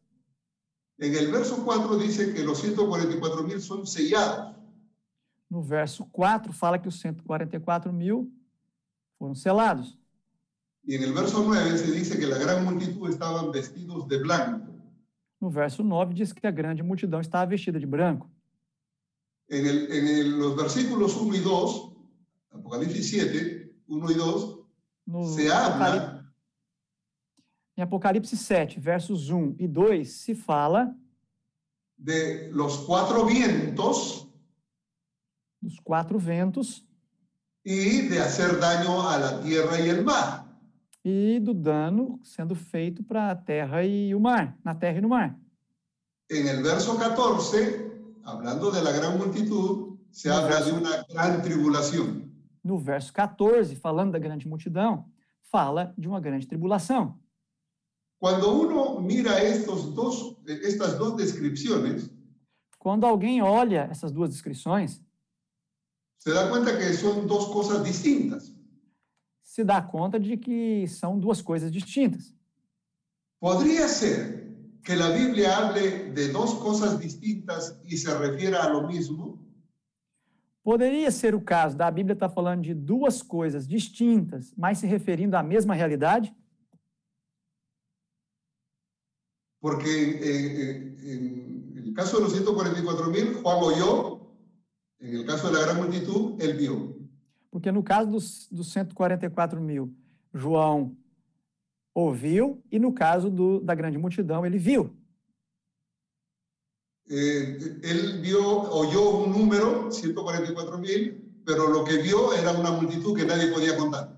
[0.99, 4.54] En el verso 4 dice que los 144 mil son sellados.
[5.55, 8.29] No verso 4 fala que os 144 mil
[9.17, 9.97] foram selados.
[10.85, 14.75] En el verso 9 se dice que la gran multitud estaban vestidos de blanco.
[15.41, 18.29] No verso 9 diz que a grande multidão estava vestida de branco.
[19.49, 21.93] En, el- en el- los versículos 1 y 2,
[22.51, 24.59] Apocalipsis 7, 1 y 2,
[25.07, 26.35] No se Apocalipse, habla
[27.77, 30.93] em Apocalipse 7, versos 1 e 2, se fala
[31.97, 34.29] de los cuatro vientos
[35.65, 36.85] dos quatro ventos
[37.65, 40.45] y de hacer daño a la tierra y el mar.
[41.07, 45.09] e do dano sendo feito para a terra e o mar, na terra e no
[45.09, 45.39] mar.
[46.31, 47.93] En el verso 14,
[48.25, 52.33] hablando de la gran multitud, se No habla verso- de una gran tribulación.
[52.63, 55.05] No verso 14, falando da grande multidão,
[55.43, 57.19] fala de uma grande tribulação.
[58.19, 62.11] Cuando uno mira estos dos, estas dos descripciones,
[62.79, 65.01] Quando alguém olha essas duas descrições,
[66.25, 68.51] se da cuenta que son dos cosas distintas.
[69.43, 72.35] se dá conta de que são duas coisas distintas.
[73.39, 78.89] Podría ser que la Biblia hable de dos cosas distintas y se refiera a lo
[78.89, 79.39] mismo.
[80.63, 85.37] Poderia ser o caso da Bíblia estar falando de duas coisas distintas, mas se referindo
[85.37, 86.35] à mesma realidade?
[89.61, 90.99] Porque en-
[91.77, 94.24] en el caso de los 144 mil, Juan oyó.
[95.05, 96.97] En el caso de la gran multitud, él vio.
[97.51, 99.95] Porque no caso dos, dos 144 mil,
[100.33, 100.97] João
[101.93, 104.97] ouviu, e no caso do, da grande multidão, ele viu.
[107.11, 108.41] Eh, él vio,
[108.73, 113.77] oyó un número, 144 mil, pero lo que vio era una multitud que nadie podía
[113.77, 114.17] contar.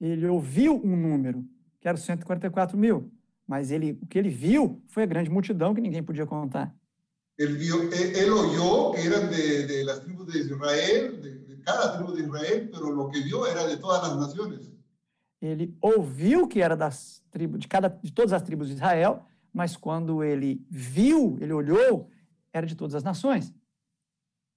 [0.00, 1.44] Ele ouviu um número,
[1.80, 3.08] que era os 144 mil,
[3.46, 6.74] mas ele, o que ele viu foi a grande multidão que ninguém podia contar.
[7.36, 11.60] Él, vio, él, él oyó que eran de, de las tribus de Israel, de, de
[11.62, 14.70] cada tribu de Israel, pero lo que vio era de todas las naciones.
[15.40, 19.76] Ele ouviu que era das tribos, de, cada, de todas as tribos de Israel, mas
[19.76, 22.08] quando ele viu, ele olhou,
[22.52, 23.52] era de todas as nações.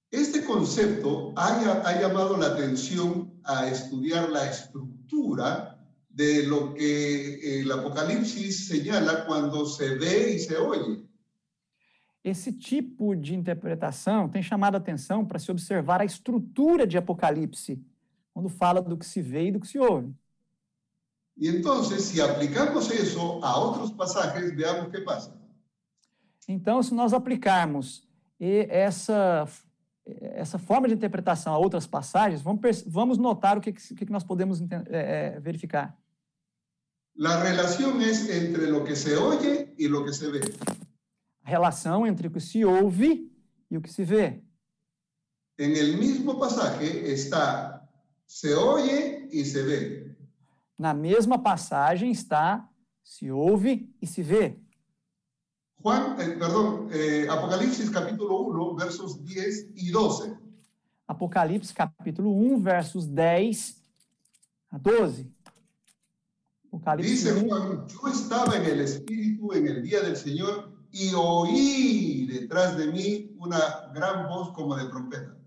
[0.09, 1.47] Este concepto ha,
[1.85, 5.77] ha llamado la atención a estudiar la estructura
[6.09, 11.06] de lo que el Apocalipsis señala cuando se ve y se oye.
[12.23, 17.81] Esse tipo de interpretação tem chamado a atenção para se observar a estrutura de Apocalipse,
[18.33, 20.13] quando fala do que se vê e do que se ouve.
[21.39, 25.31] Y entonces, si aplicamos eso a otros pasajes, veamos qué pasa.
[26.47, 28.07] Então, se nós aplicarmos
[28.39, 29.45] e- essa,
[30.05, 34.05] essa forma de interpretação a outras passagens, vamos, vamos notar o que, que, o que
[34.07, 35.95] que nós podemos é, é, verificar.
[37.15, 40.39] La relación es entre lo que se oye y lo que se ve.
[41.47, 43.31] A relação entre o que se ouve
[43.71, 44.43] e o que se vê.
[45.57, 47.87] En el mismo pasaje está
[48.27, 50.17] se oye y se ve.
[50.77, 52.69] Na mesma passagem está
[53.01, 54.59] se ouve e se vê.
[55.81, 60.37] Juan, eh, perdón, eh, Apocalipsis capítulo 1, versos 10 y 12.
[61.07, 63.81] Apocalipse capítulo 1, versos 10
[64.69, 65.31] a 12.
[66.65, 71.13] Apocalipse Dice 1, Juan, yo estaba en el Espíritu en el día del Señor y
[71.13, 75.37] oí detrás de mí una gran voz como de trompeta.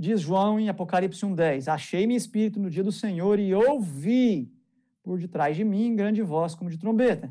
[0.00, 4.50] diz João em Apocalipse 1:10, achei-me espírito no dia do Senhor e ouvi
[5.02, 7.30] por detrás de mim grande voz como de trombeta.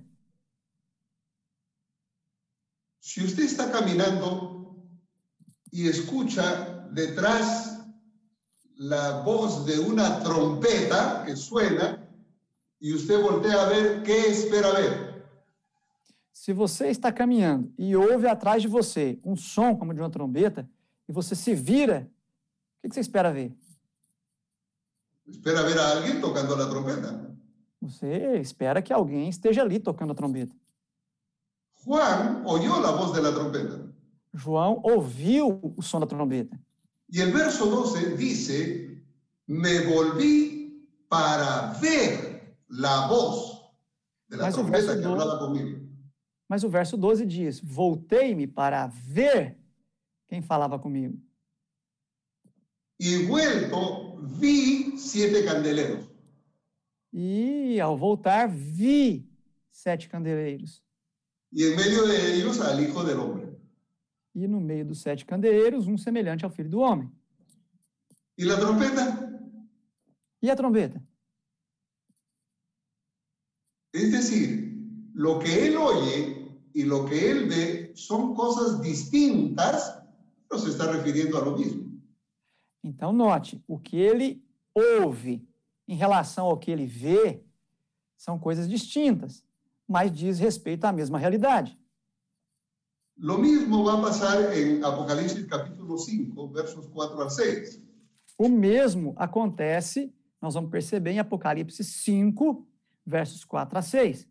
[2.99, 4.77] Si usted está caminando
[5.73, 7.83] y escucha detrás
[8.77, 12.07] la voz de una trompeta que suena
[12.79, 15.08] y usted voltea a ver, ¿qué espera ver?
[16.31, 20.69] Se você está caminhando e ouve atrás de você um som como de uma trombeta
[21.07, 22.09] e você se vira,
[22.83, 23.53] o que você espera ver?
[25.27, 27.35] Espera ver a alguien tocando la trompeta.
[27.81, 30.55] Você espera que alguém esteja ali tocando a trombeta.
[31.85, 33.89] Juan oyó la voz de la trompeta.
[34.33, 36.59] João ouviu o som da trombeta.
[37.11, 39.03] Y el verso 12 dice,
[39.47, 43.73] me volví para ver la voz
[44.31, 45.88] o trompeta verso que 12 hablaba conmigo.
[46.49, 49.55] Mas o verso 12 diz: Voltei-me para ver
[50.27, 51.15] quem falava comigo.
[52.99, 56.09] Y vuelto, vi siete candeleros.
[57.13, 59.29] E ao voltar, vi
[59.71, 60.83] sete candeeiros.
[61.51, 63.57] Y en medio de ellos al Hijo del Hombre.
[64.35, 67.09] E no meio dos sete candeeiros, um semelhante ao filho do homem.
[68.38, 69.29] Y la trompeta,
[70.41, 71.01] E a trombeta?
[73.91, 74.77] es decir,
[75.13, 76.38] lo que él oye
[76.73, 80.01] y lo que él ve son cosas distintas,
[80.47, 81.89] pero se está refiriendo a lo mismo.
[82.84, 85.47] Então, note: o que ele ouve
[85.88, 87.43] em relação ao que ele vê
[88.15, 89.43] são coisas distintas,
[89.88, 91.77] mas diz respeito à mesma realidade.
[93.17, 97.84] Lo mismo va a pasar en Apocalipsis capítulo 5, versos 4 al 6.
[98.38, 102.65] O mesmo acontece, nós vamos perceber em Apocalipse 5,
[103.05, 104.28] versos 4 a 6.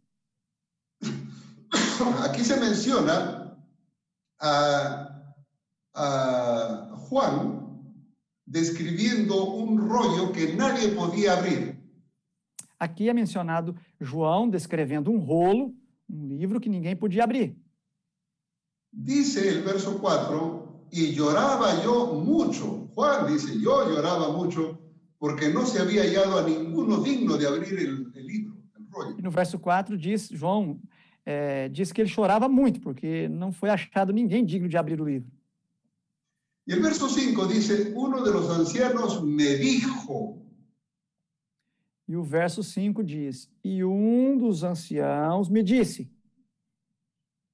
[2.24, 3.56] Aquí se menciona
[4.40, 5.34] a,
[5.94, 7.58] a Juan
[8.46, 11.76] describiendo un rollo que nadie podía abrir.
[12.78, 15.74] Aqui é mencionado João descrevendo um rolo,
[16.08, 17.56] um livro que ninguém podia abrir.
[18.92, 22.88] Dice el verso 4, y lloraba yo mucho.
[22.94, 24.78] Juan dice, yo lloraba mucho
[25.18, 29.16] porque no se había hallado a ninguno digno de abrir libro, el rollo.
[29.18, 30.80] E no verso 4 diz, João
[31.30, 35.04] é, diz que ele chorava muito, porque não foi achado ninguém digno de abrir o
[35.04, 35.30] livro.
[36.66, 40.38] Y el verso 5 dice, uno de los ancianos me dijo,
[42.08, 46.10] E o verso 5 diz: E um dos anciãos me disse.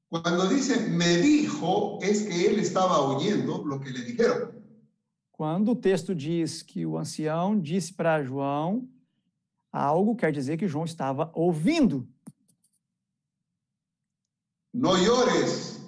[0.09, 4.53] cuando dice me dijo, es que él estaba oyendo lo que le dijeron.
[5.33, 8.89] Quando o texto diz que o ancião disse para João
[9.73, 12.09] algo, quer dizer que João estava ouvindo.
[14.75, 15.81] No llores,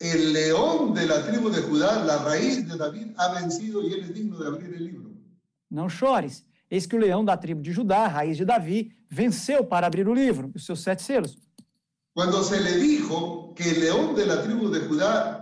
[0.00, 4.00] el león de la tribu de Judá, la raíz de David, ha vencido y él
[4.00, 5.10] es digno de abrir el libro.
[5.70, 9.86] Não chores, eis que o leão da tribo de Judá, raiz de Davi, venceu para
[9.86, 11.38] abrir o livro, os seus sete selos.
[12.14, 15.40] Cuando se le dijo que el león de la tribu de Judá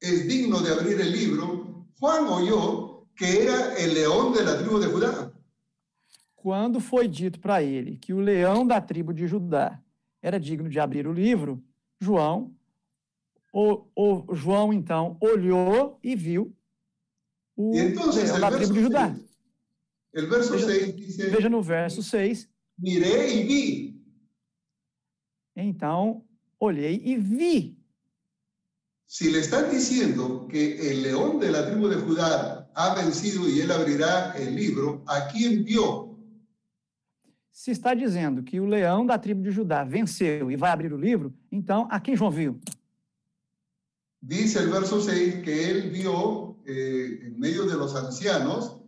[0.00, 4.78] es digno de abrir el libro, Juan oyó que era el león de la tribu
[4.78, 5.32] de Judá.
[6.36, 9.82] Quando foi dito para ele que o leão da tribo de Judá
[10.22, 11.60] era digno de abrir o livro,
[12.00, 12.54] João,
[13.52, 16.54] o, o João então olhou e viu
[17.56, 19.14] o entonces da verso, tribo de Judá.
[19.14, 19.24] 6,
[20.14, 22.48] el verso Veja- 6 dice, Veja no verso 6.
[22.78, 24.02] miré y vi.
[25.56, 26.24] Então,
[26.58, 27.76] olhei e vi.
[29.06, 33.60] Si le están diciendo que el león de la tribu de Judá ha vencido y
[33.60, 36.09] él abrirá el libro, ¿a quién vio?
[37.52, 40.96] Se está dizendo que o leão da tribo de Judá venceu e vai abrir o
[40.96, 42.60] livro, então a quem João viu?
[44.22, 48.78] Dice el verso 6 que él vio eh, en medio de los ancianos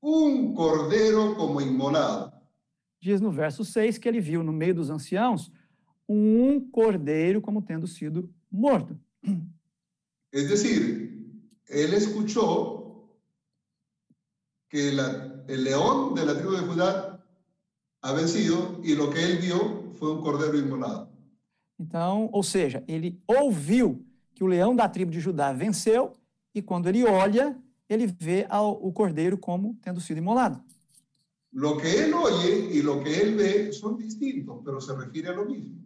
[0.00, 2.32] un cordero como inmolado.
[3.00, 5.50] Diz no verso 6 que ele viu no meio dos anciãos
[6.08, 8.98] um cordeiro como tendo sido morto.
[10.30, 11.26] Es decir,
[11.68, 13.08] él escuchó
[14.68, 17.11] que la- el león de la tribu de Judá
[18.02, 21.08] ha vencido y lo que él vio fue un cordero inmolado.
[21.78, 26.12] Então, ou seja, ele ouviu que o leão da tribo de Judá venceu
[26.54, 27.56] e quando ele olha,
[27.88, 30.62] ele vê o cordeiro como tendo sido imolado.
[31.52, 35.32] Lo que él oye y lo que él ve son distintos, pero se refiere a
[35.32, 35.80] lo mismo.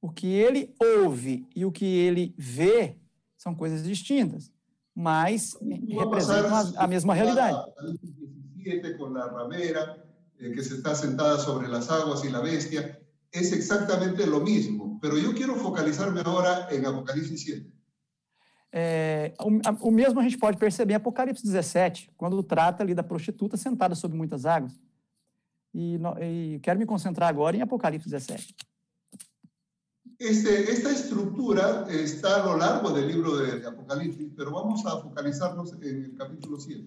[0.00, 2.96] O que ele ouve e o que ele vê
[3.36, 4.50] são coisas distintas,
[4.94, 7.58] mas a representam a, a mesma realidade.
[7.58, 8.14] Apocalipsis
[8.56, 10.09] 17 con la ramera
[10.40, 12.98] eh, que se está sentada sobre las aguas y la bestia.
[13.32, 17.72] Es exactamente lo mismo, pero yo quiero focalizarme ahora en Apocalipsis 7.
[18.72, 23.02] É, o, o mesmo a gente pode perceber em Apocalipse 17, quando trata ali da
[23.02, 24.72] prostituta sentada sobre muitas águas.
[25.74, 28.54] E, no- e quero me concentrar agora em Apocalipse 17.
[30.18, 35.00] Este, esta estructura está a lo largo del libro de, de Apocalipsis, pero vamos a
[35.00, 36.84] focalizarnos en el capítulo 7.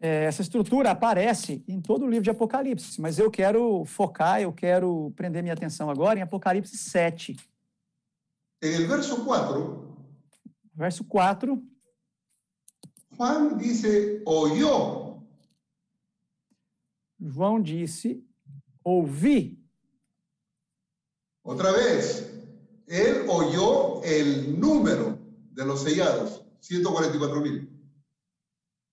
[0.00, 4.52] É, essa estrutura aparece em todo o livro de Apocalipse, mas eu quero focar, eu
[4.52, 7.36] quero prender minha atenção agora em Apocalipse 7,
[8.62, 9.96] En el verso 4,
[10.74, 11.62] verso 4.
[13.16, 15.10] Juan dice, oyó
[17.20, 18.24] João disse:
[18.82, 19.58] Ouvi.
[21.42, 22.32] Otra vez,
[22.86, 25.18] él oyó el número
[25.52, 27.69] de los sellados, 144 mil.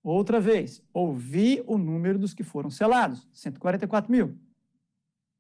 [0.10, 4.40] Outra vez, ouvi o número dos que foram selados, 144 mil.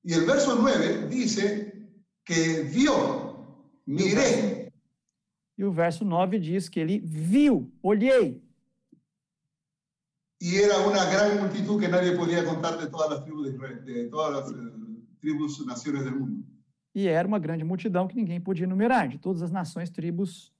[0.03, 1.87] Y el verso 9 dice
[2.25, 3.47] que vio,
[3.85, 4.73] miré.
[5.57, 8.43] E o verso 9 diz que ele viu, olhei.
[10.41, 14.09] Y era una gran multitud que nadie podía contar de todas las tribus de de
[14.09, 16.45] todas las eh, tribus, naciones del mundo.
[16.93, 20.53] E era uma grande multidão que ninguém podia enumerar, de todas as nações, tribos,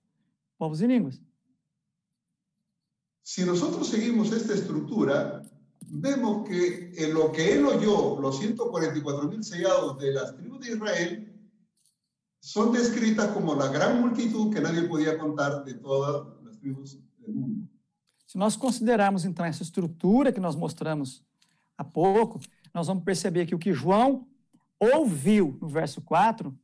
[0.58, 1.22] povos e línguas.
[3.28, 5.44] Si nosotros seguimos esta estructura,
[5.82, 10.72] vemos que en lo que él oyó, los 144 mil sellados de las tribus de
[10.72, 11.38] Israel,
[12.40, 17.36] son descritas como la gran multitud que nadie podía contar de todas las tribus del
[17.36, 17.68] mundo.
[18.26, 21.22] Se nós considerarmos, então, essa estrutura que nós mostramos
[21.78, 22.40] há pouco,
[22.74, 24.26] nós vamos perceber que o que João
[24.80, 26.58] ouviu no verso 4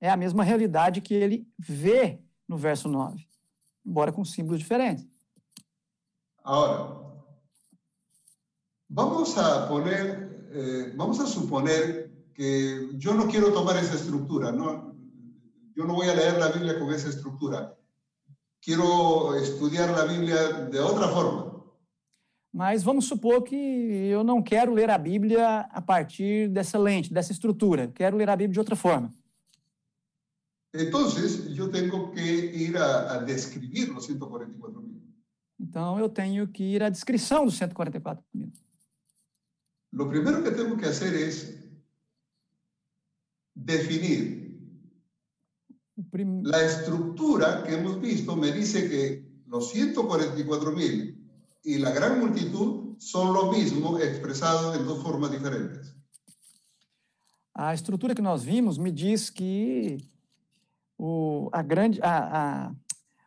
[0.00, 3.22] é a mesma realidade que ele vê no verso 9,
[3.84, 5.06] embora com símbolos diferentes.
[6.48, 6.94] Ahora,
[8.88, 14.94] vamos a poner, eh, vamos a suponer que yo no quiero tomar esa estructura, no,
[15.74, 17.76] yo no voy a leer la Biblia con esa estructura.
[18.60, 20.40] Quiero estudiar la Biblia
[20.70, 21.64] de otra forma.
[22.52, 23.56] Mas vamos supor que
[24.08, 27.88] eu não quero ler a Bíblia a partir dessa lente, dessa estrutura.
[27.88, 29.12] Quero ler a Bíblia de outra forma.
[30.72, 34.85] Entonces, yo tengo que ir a, a describir los 144 mil.
[35.58, 38.52] Então, eu tenho que ir à descrição dos 144 mil.
[39.92, 41.56] Lo primero que tengo que hacer es
[43.54, 44.46] definir
[45.96, 46.42] O prim...
[46.44, 51.16] La estructura que hemos visto me dice que los 144 mil
[51.64, 55.94] y la gran multitud son lo mismo expresado en dos formas diferentes.
[57.54, 59.96] A estrutura que nós vimos me diz que
[60.98, 62.74] o, a grande, a, a,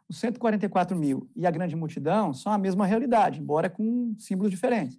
[0.09, 4.97] os 144 mil e a grande multidão são a mesma realidade, embora com símbolos diferentes.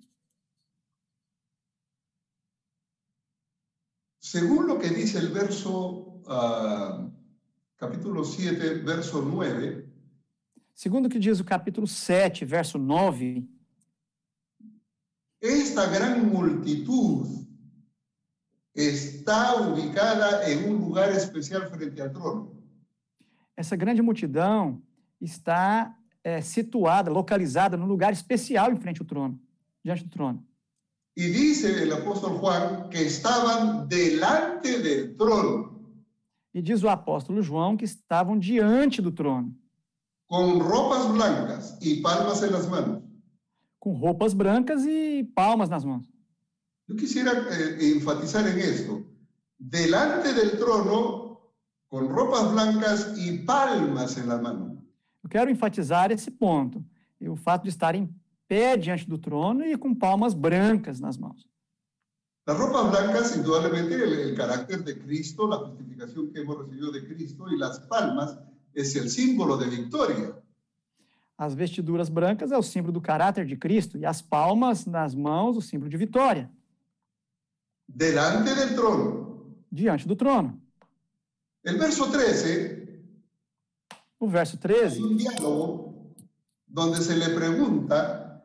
[4.20, 7.10] Según lo que dice el verso, ah,
[7.76, 9.88] capítulo 7, verso 9,
[10.74, 13.46] Segundo o que diz o capítulo 7, verso 9,
[15.40, 17.26] esta gran multitud
[18.74, 22.60] está ubicada en un lugar especial frente al trono.
[23.56, 24.80] essa grande multidão
[25.20, 29.40] está é, situada, localizada num lugar especial em frente ao trono,
[29.84, 30.44] diante do trono.
[31.16, 35.80] Y dice el apóstol Juan que estaban delante del trono.
[36.54, 39.54] E diz o apóstolo João que estavam diante do trono,
[40.26, 43.10] con ropas blancas y palmas en las manos.
[43.80, 46.06] com roupas brancas e palmas nas mãos.
[46.86, 49.06] Yo quisiera eh, enfatizar en esto.
[49.58, 51.54] Delante del trono,
[51.88, 54.79] con ropas blancas y palmas en las manos.
[55.22, 56.84] Eu quero enfatizar esse ponto,
[57.20, 58.08] e o fato de estar em
[58.48, 61.46] pé diante do trono e com palmas brancas nas mãos.
[62.46, 67.06] Las ropas blancas, indudablemente, el, el carácter de Cristo, la justificación que hemos recibido de
[67.06, 68.38] Cristo y las palmas
[68.74, 70.34] es el símbolo de victoria.
[71.36, 75.56] As vestiduras brancas é o símbolo do caráter de Cristo e as palmas nas mãos,
[75.56, 76.50] o símbolo de vitória,
[77.86, 79.56] Delante del trono.
[79.70, 80.60] diante do trono.
[81.62, 82.79] El verso 13
[84.22, 86.14] O verso es 13 un diálogo
[86.66, 88.44] donde se le pregunta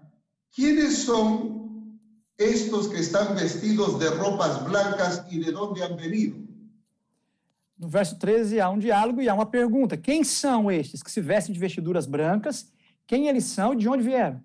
[0.55, 1.99] quiénes son
[2.37, 6.37] estos que están vestidos de ropas blancas y de dónde han venido.
[7.77, 11.19] No verso 13 há um diálogo e há uma pergunta: Quem são estes que se
[11.19, 12.71] vestem de vestiduras brancas?
[13.05, 14.41] Quem eles são e de onde vieram?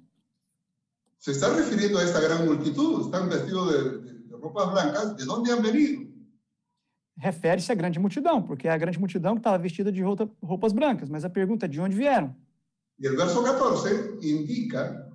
[1.19, 5.25] Se está refiriendo a esta gran multitud, están vestidos de, de- de ropas blancas, ¿de
[5.25, 6.10] dónde han venido?
[7.21, 10.73] Refere-se à grande multidão, porque é a grande multidão que estava vestida de roupa- roupas
[10.73, 11.09] brancas.
[11.11, 12.35] Mas a pergunta é de onde vieram?
[12.99, 15.09] Y el verso 14 indica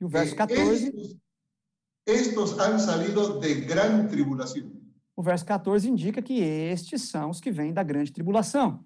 [0.00, 1.16] E o verso 14, estos,
[2.06, 4.72] estos han salido de gran tribulación.
[5.16, 8.84] o verso 14 indica que estes são os que vêm da grande tribulação.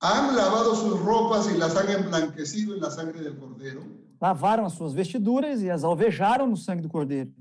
[0.00, 3.82] Han lavado sus ropas y las han emblanquecido en la sangre del cordero.
[4.20, 7.32] Lavaram as suas vestiduras e as alvejaram no sangue do cordeiro.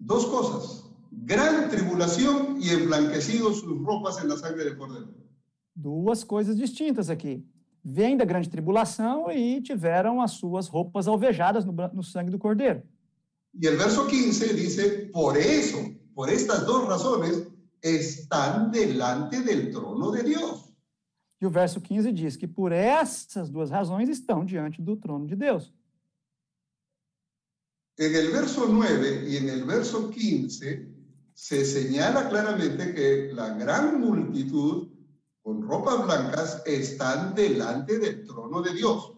[0.00, 5.14] Dos cosas, gran tribulación y emblanquecido sus ropas en la sangre del cordero.
[5.74, 7.46] Duas coisas distintas aqui.
[7.84, 12.82] Vêm da grande tribulação e tiveram as suas roupas alvejadas no, no sangue do cordeiro.
[13.54, 15.78] Y el verso 15 dice, por eso,
[16.14, 17.46] por estas dos razones,
[17.80, 20.68] están delante del trono de Dios.
[21.40, 25.36] E o verso 15 diz que por essas duas razões estão diante do trono de
[25.36, 25.72] Deus.
[27.96, 30.97] En el verso 9 y en el verso 15
[31.38, 34.88] se señala claramente que la gran multitud
[35.40, 39.14] con ropas blancas están delante del trono de Dios.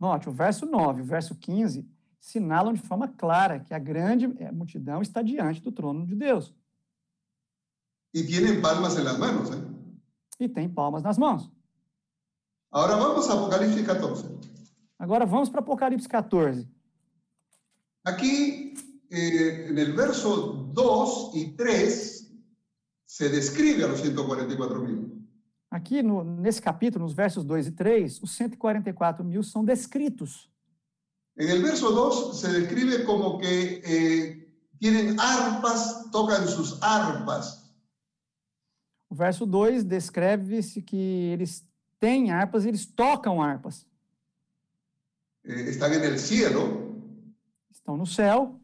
[0.00, 1.86] Note, o verso 9 e o verso 15
[2.18, 6.54] sinalam de forma clara que a grande eh, multidão está diante do trono de Deus
[8.14, 9.50] Y tienen palmas en las manos.
[9.50, 9.62] ¿eh?
[10.40, 11.52] e tem palmas nas mãos.
[12.72, 14.24] Ahora vamos a Apocalipsis 14.
[14.98, 16.66] Agora vamos para Apocalipse 14.
[18.04, 18.74] Aquí,
[19.10, 22.32] eh, en el verso 2 y 3,
[23.04, 25.20] se describe a los 144 mil.
[25.70, 30.50] Aqui, no, nesse capítulo, nos versos 2 e 3, os 144 mil são descritos.
[31.36, 34.48] En el verso 2 se describe como que eh,
[34.78, 37.72] tienen arpas, tocan sus arpas.
[39.08, 41.64] O verso 2 descreve-se que eles
[41.98, 43.86] têm harpas e eles tocam harpas.
[45.44, 45.70] eh.
[47.70, 48.59] Estão no céu.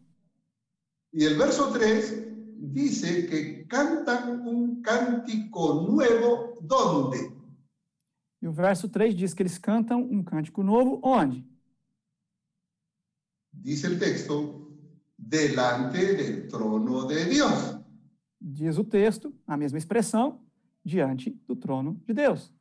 [1.16, 2.26] Y el verso 3
[2.74, 7.32] dice que cantan un cántico nuevo, ¿dónde?
[8.42, 11.42] E o verso 3 diz que eles cantam um cântico novo, onde?
[13.50, 14.70] Dice el texto,
[15.16, 17.80] delante del trono de Dios.
[18.38, 20.44] Diz o texto, a mesma expressão,
[20.84, 22.52] diante do trono de Deus.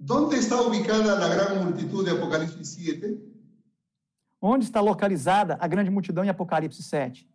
[0.00, 3.29] ¿Dónde está ubicada la gran multitud de Apocalipsis 7?
[4.40, 7.28] Onde está localizada a grande multidão em Apocalipse 7?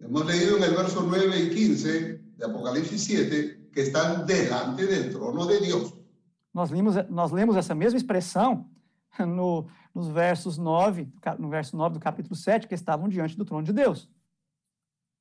[0.00, 5.10] Hemos leído en el verso 9 y 15 de Apocalipsis 7 que están delante del
[5.10, 5.94] trono de Dios.
[6.52, 8.68] Nós, limos, nós lemos essa mesma expressão
[9.18, 11.08] no, nos versos 9,
[11.38, 14.08] no verso 9 do capítulo 7, que estavam diante do trono de Deus,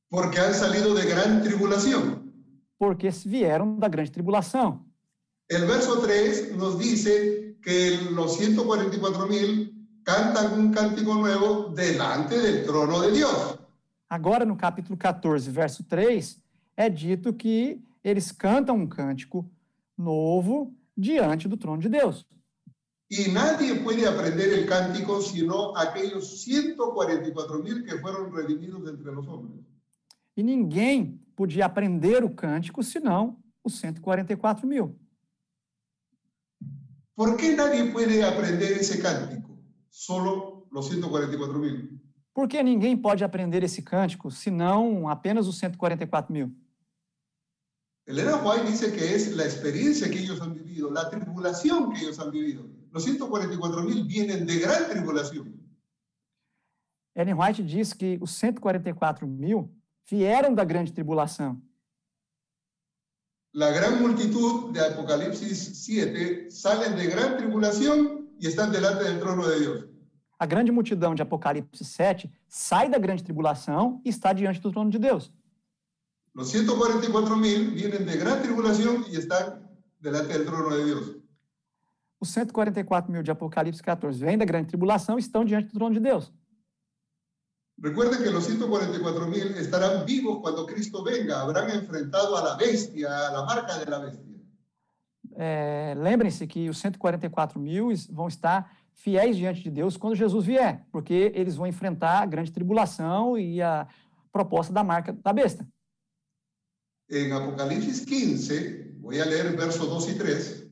[0.10, 2.32] Porque han salido de gran tribulación.
[2.78, 4.86] porque vieram da grande tribulação.
[5.50, 9.72] El verso 3 nos dice que los 144 mil
[10.04, 13.58] cantan un cántico nuevo delante del trono de Dios.
[14.10, 16.39] Agora, no capítulo 14, verso 3,
[16.78, 19.49] é dito que eles cantam um cântico
[19.97, 22.26] novo diante do trono de Deus.
[23.10, 29.28] Y nadie puede aprender el cántico sino aquellos 144 mil que fueron redimidos entre los
[29.28, 29.64] hombres.
[30.36, 34.95] E ninguém podia aprender o cântico senão os 144 mil.
[37.16, 39.53] ¿Por qué nadie puede aprender ese cántico?
[39.96, 42.02] Solo los 144 mil.
[42.34, 46.52] Por que ninguém pode aprender esse cântico senão apenas os 144 mil?
[48.08, 52.18] Elena White dice que es la experiencia que ellos han vivido, la tribulación que ellos
[52.20, 52.68] han vivido.
[52.91, 55.62] Los 144 mil vienen de gran tribulación.
[57.14, 59.70] Ellen White diz que os 144 mil
[60.10, 61.62] vieram da grande tribulação.
[63.54, 68.12] La gran multitud de Apocalipsis 7 salen de gran tribulación
[68.44, 69.86] y están delante del trono de Dios.
[70.38, 74.89] A grande multidão de Apocalipse 7 sai da grande tribulação e está diante do trono
[74.89, 75.32] de Deus.
[76.36, 79.66] Los 144 mil vienen de gran tribulación y están
[79.98, 81.16] delante del trono de Dios.
[82.20, 85.94] Os 144 mil de Apocalipse 14 vêm da grande tribulação e estão diante do trono
[85.94, 86.34] de Deus.
[87.78, 93.08] Recuerden que los 144 mil estarán vivos cuando Cristo venga, habrán enfrentado a la bestia,
[93.30, 94.33] a la marca de la bestia.
[95.36, 100.86] É, Lembrem-se que os 144 mil vão estar fiéis diante de Deus quando Jesus vier,
[100.92, 103.88] porque eles vão enfrentar a grande tribulação e a
[104.32, 105.68] proposta da marca da besta.
[107.10, 110.64] En Apocalipsis 15, voy a leer versos 2 y 3,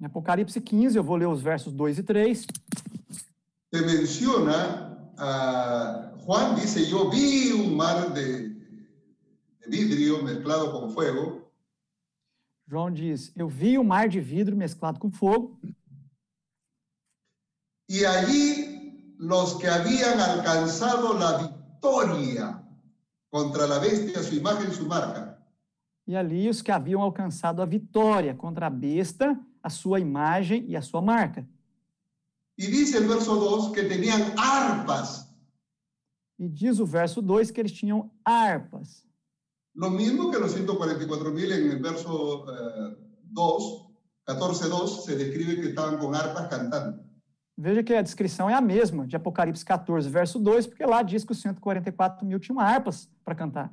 [0.00, 2.46] Em Apocalipse 15, eu vou ler os versos 2 e 3.
[3.70, 8.50] se menciona, a Juan dice, yo vi un mar de,
[9.60, 11.47] de vidrio mezclado con fuego,
[12.68, 15.58] João diz: Eu vi o mar de vidro mesclado com fogo,
[17.88, 22.62] y allí los que habían alcanzado la victoria
[23.30, 25.42] contra la bestia, su imagen, su marca,
[26.06, 30.76] e ali os que haviam alcançado a vitória contra a besta, a sua imagem e
[30.76, 31.48] a sua marca.
[32.56, 35.26] Y dice el verso 2 que tenían arpas,
[36.38, 39.07] E diz o verso 2 que eles tinham harpas.
[39.78, 42.96] Lo mismo que los 144 mil en el verso eh,
[43.30, 43.86] 2,
[44.26, 47.04] 14.2, se describe que estaban con arpas cantando.
[47.56, 51.24] Veja que a descrição é a mesma de Apocalipse 14, verso 2, porque lá diz
[51.24, 53.72] que os 144 mil tinham harpas para cantar.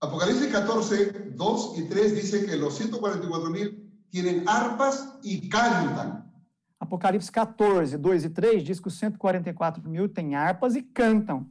[0.00, 6.30] Apocalipsis 14, 2 y 3 dice que los 144 mil tienen arpas y cantan.
[6.78, 11.50] Apocalipse 14, 2 e 3 diz que os 144 mil têm harpas e cantam.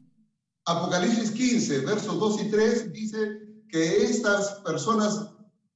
[0.68, 5.32] Apocalipsis 15, versos 2 y 3 dice que estas personas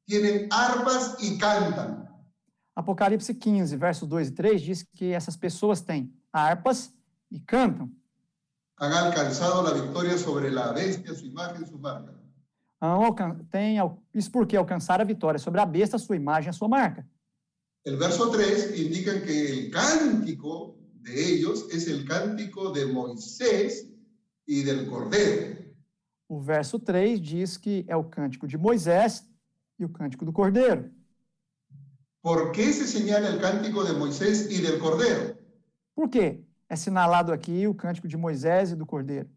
[0.06, 2.08] tienen arpas y cantan.
[2.76, 6.94] Apocalipse 15, versos 2 e 3 diz que essas pessoas têm harpas
[7.30, 7.92] e cantam.
[8.80, 12.20] Han alcanzado la victoria sobre la bestia, su imagen, su marca.
[13.52, 13.78] Tem,
[14.14, 17.08] isso porque alcançaram a vitória sobre a besta, a sua imagem, a sua marca.
[17.86, 23.88] El verso 3 indica que el cántico de ellos es el cántico de Moisés
[24.48, 25.61] y del Cordero.
[26.32, 29.30] O verso 3 diz que é o cântico de Moisés
[29.78, 30.90] e o cântico do Cordeiro.
[32.22, 35.36] ¿Por qué se señala el cántico de Moisés y del Cordero?
[35.94, 36.46] Por quê?
[36.70, 39.28] É sinalado aqui o cântico de Moisés e do Cordeiro.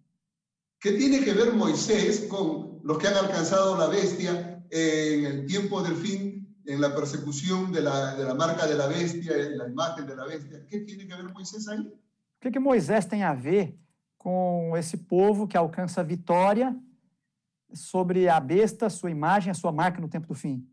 [0.81, 5.83] ¿Qué tiene que ver Moisés con los que han alcanzado la bestia en el tiempo
[5.83, 9.67] del fin, en la persecución de la, de la marca de la bestia, en la
[9.67, 10.65] imagen de la bestia?
[10.69, 11.81] ¿Qué tiene que ver Moisés ahí?
[11.81, 13.77] O que, que Moisés tem a ver
[14.25, 16.75] com esse povo que alcança a vitória
[17.75, 20.67] sobre a besta, sua imagem, a sua marca no tempo do fim?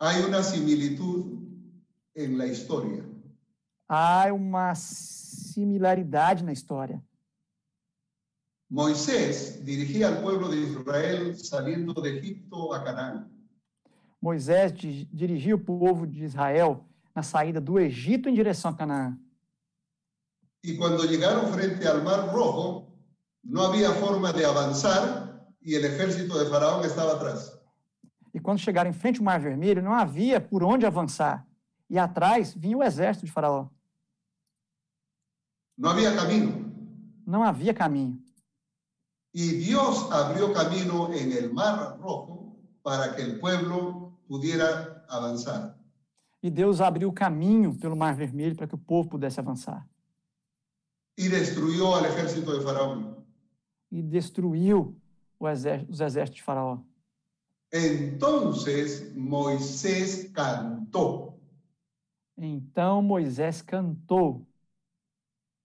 [0.00, 1.38] Hay una similitud
[2.16, 3.04] en la historia.
[3.86, 7.02] Há uma similaridade na história.
[8.70, 13.30] Moisés dirigía al pueblo de Israel saliendo de Egipto a Canaán.
[14.18, 19.18] Moisés di- dirigia o povo de Israel na saída do Egito em direção a Canaã.
[20.62, 22.92] Y cuando llegaron frente al Mar Rojo,
[23.42, 27.58] no había forma de avanzar y el ejército de Faraón estaba atrás.
[28.34, 31.46] E quando chegaram em frente ao Mar Vermelho, não havia por onde avançar.
[31.90, 33.68] E atrás vinha o exército de Faraó.
[35.76, 36.72] No había camino.
[37.26, 38.18] Não havia caminho.
[39.34, 45.78] Y Dios abrió camino en el Mar Rojo para que el pueblo pudiera avanzar.
[46.42, 49.86] E Deus abriu o caminho pelo Mar Vermelho para que o povo pudesse avançar.
[51.16, 53.16] Y destruyó al ejército de Faraón.
[53.90, 54.96] E destruiu
[55.38, 56.84] o exército, os exércitos de Faraó.
[57.72, 61.32] Entonces Moisés cantó
[62.36, 64.46] Então Moisés cantou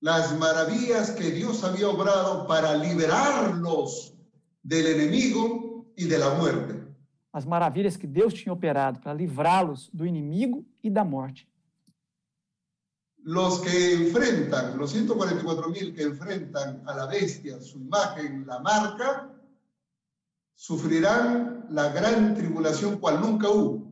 [0.01, 4.13] las maravillas que Dios había obrado para liberarlos
[4.63, 6.87] del enemigo y de la muerte.
[7.33, 11.47] as maravilhas que Deus tinha operado para livrá-los do inimigo e da morte.
[13.23, 19.29] Los que enfrentan, los 144 mil que enfrentan a la bestia, su imagen, la marca,
[20.55, 23.87] sufrirán la gran tribulación cual nunca hubo.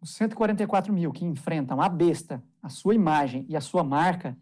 [0.00, 4.36] Os 144 mil que enfrentam a besta, a sua imagem e a sua marca,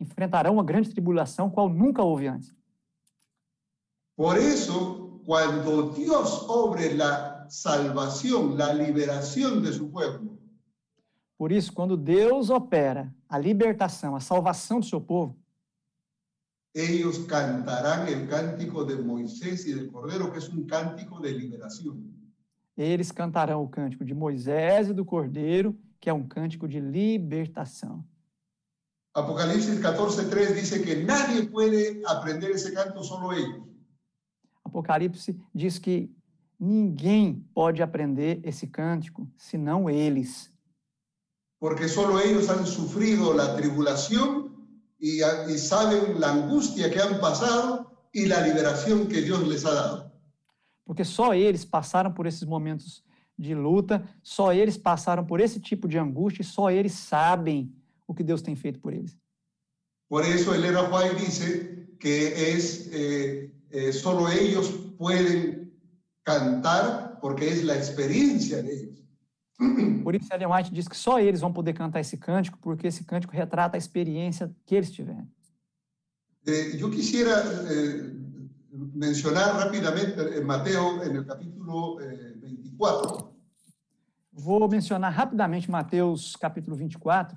[0.00, 2.54] enfrentarão uma grande tribulação qual nunca houve antes.
[4.16, 10.35] Por eso, cuando Dios obre la salvación, la liberación de su pueblo,
[11.38, 15.36] Por isso, quando Deus opera a libertação, a salvação do seu povo,
[16.74, 22.14] ellos cantarán el cántico de Moisés y del Cordero, que es un cántico de liberación.
[22.76, 28.04] eles cantarão o cântico de Moisés e do Cordeiro, que é um cântico de libertação.
[29.14, 33.62] Apocalipsis 14:3 dice que nadie puede aprender ese canto, solo ellos.
[34.62, 36.10] Apocalipse diz que
[36.60, 40.52] ninguém pode aprender esse cântico senão eles.
[41.58, 44.54] Porque solo ellos han sufrido la tribulación
[44.98, 49.74] y, y saben la angustia que han pasado y la liberación que Dios les ha
[49.74, 50.12] dado.
[50.84, 53.04] Porque só eles passaram por esses momentos
[53.36, 57.74] de luta, só eles passaram por esse tipo de angústia e só eles sabem
[58.06, 59.16] o que Deus tem feito por eles.
[60.08, 65.72] Por eso Elena White dice que es eh, eh, solo ellos pueden
[66.22, 68.85] cantar porque es la experiencia de ellos.
[70.02, 73.04] Por isso, Ellen White diz que só eles vão poder cantar esse cântico, porque esse
[73.04, 75.26] cântico retrata a experiência que eles tiveram.
[76.46, 78.14] Eh, yo quisiera eh,
[78.94, 83.36] mencionar rápidamente en Mateo, en el capítulo eh, 24,
[84.38, 87.34] Vou mencionar rapidamente Mateus capítulo 24,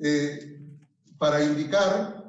[0.00, 0.58] eh,
[1.16, 2.28] para indicar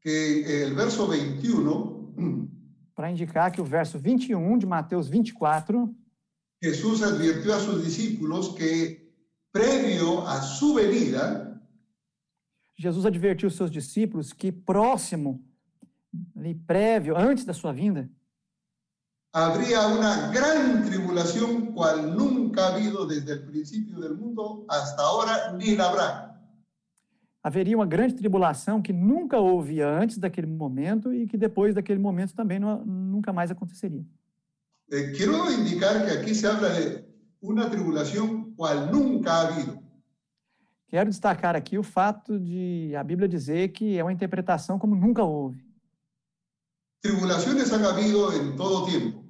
[0.00, 2.50] que el verso 21,
[2.96, 5.94] para indicar que o verso 21 de Mateus 24,
[6.64, 9.12] Jesús advirtió a sus discípulos que
[9.52, 11.60] previo a su venida,
[12.76, 15.40] Jesus advertiu seus discípulos que próximo,
[16.34, 18.08] ali prévio, antes da sua vinda,
[19.32, 25.52] habría una gran tribulación cual nunca ha habido desde el principio del mundo hasta ahora,
[25.52, 26.30] ni la habrá.
[27.42, 32.32] haveria uma grande tribulação que nunca houve antes daquele momento e que depois daquele momento
[32.34, 34.02] também não- nunca mais aconteceria.
[34.90, 37.04] Eh, quiero indicar que aquí se habla de
[37.40, 39.82] una tribulación cual nunca ha habido.
[40.88, 45.24] Quero destacar aqui o fato de a Bíblia dizer que é uma interpretação como nunca
[45.24, 45.64] houve.
[47.02, 49.22] Tribulaciones han habido en todo tiempo,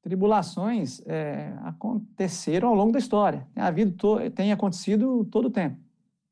[0.00, 3.46] Tribulações é, aconteceram ao longo da história.
[3.52, 5.76] Tem, havido to- tem acontecido todo o tempo.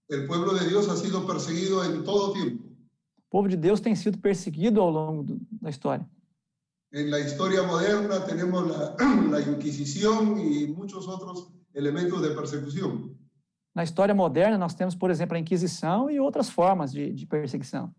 [0.09, 2.63] el pueblo de Dios ha sido perseguido en todo tiempo.
[2.63, 6.09] O povo de Deus tem sido perseguido ao longo do- da história.
[6.93, 8.97] En la historia moderna tenemos la,
[9.31, 13.17] la Inquisición y muchos otros elementos de persecución.
[13.75, 17.95] Na história moderna, nós temos, por exemplo, a Inquisição e outras formas de, de perseguição.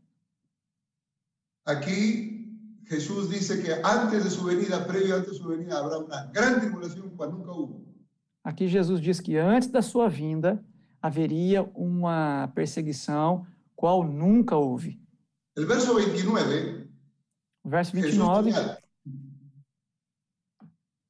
[1.66, 2.48] Aquí
[2.86, 6.60] Jesús dice que antes de su venida, previo antes de su venida, habrá una gran
[6.62, 7.86] tribulación cual nunca hubo.
[8.44, 10.64] Aqui Jesus diz que antes da sua vinda
[11.02, 14.98] haveria uma perseguição qual nunca houve.
[15.56, 16.87] El verso 29, O
[17.68, 18.80] verso Jesús 29, señala,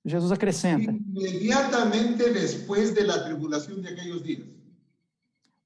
[0.05, 4.47] Jesus acrescenta: inmediatamente después de la tribulación de aquellos días.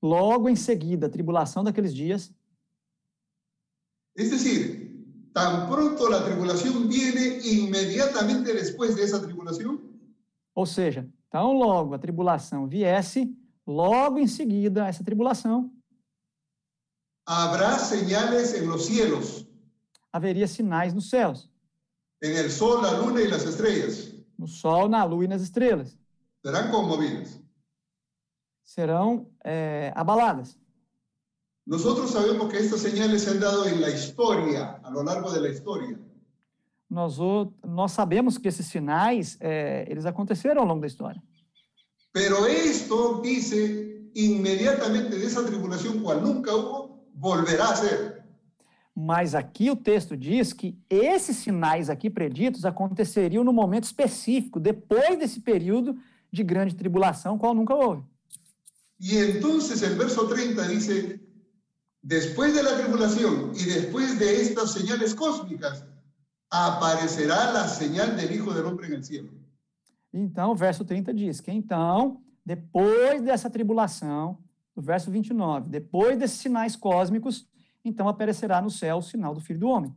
[0.02, 2.32] logo em seguida, a tribulação daqueles dias,
[4.14, 9.80] Es decir, tan pronto la tribulación viene, inmediatamente después de esa tribulación,
[10.54, 13.34] ou seja, tão logo a tribulação viesse,
[13.66, 15.72] logo em seguida a essa tribulação,
[17.26, 19.48] habrá señales en los cielos,
[20.12, 21.50] haveria sinais nos céus,
[22.22, 24.12] en el sol, la luna y las estrellas.
[24.42, 25.96] no sol, na lua e nas estrelas.
[26.44, 27.40] Serán conmovidas.
[28.64, 30.58] Serão é, abaladas.
[31.66, 35.42] Nosotros sabemos que estas señales se han dado en la historia, a lo largo de
[35.42, 36.00] la historia.
[36.90, 37.20] Nós,
[37.64, 41.22] nós sabemos que esses sinais, é, eles aconteceram ao longo da história.
[42.12, 48.11] Pero esto dice inmediatamente de esa tribulación cual nunca hubo, volverá a ser.
[49.04, 55.18] Mas aqui o texto diz que esses sinais aqui preditos aconteceriam no momento específico, depois
[55.18, 55.98] desse período
[56.32, 58.04] de grande tribulação, qual nunca houve.
[59.00, 61.20] Y entonces el verso 30 dice,
[62.04, 65.84] después de la tribulación y después de estas señales cósmicas,
[66.52, 69.32] aparecerá la señal del Hijo del Hombre el cielo.
[70.14, 74.38] Então, o verso 30 diz que então, depois dessa tribulação,
[74.76, 77.50] o verso 29, depois desses sinais cósmicos,
[77.84, 79.96] então aparecerá no céu o sinal do Filho do Homem.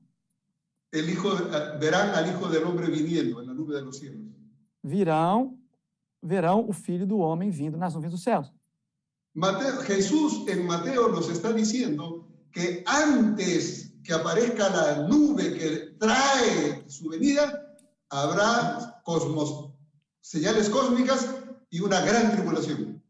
[0.93, 4.21] El hijo, eh, verán al Hijo del Hombre viniendo en la nube de los cielos.
[4.83, 5.59] Virão,
[6.23, 8.53] verão o Filho do Homem vindo nas nuvens dos céus.
[9.35, 16.85] Mateo- Jesús en Mateo nos está diciendo que antes que aparezca la nube que trae
[16.89, 17.75] su venida,
[18.09, 19.71] habrá cosmos,
[20.21, 21.35] señales cósmicas
[21.71, 23.03] y una gran tribulación.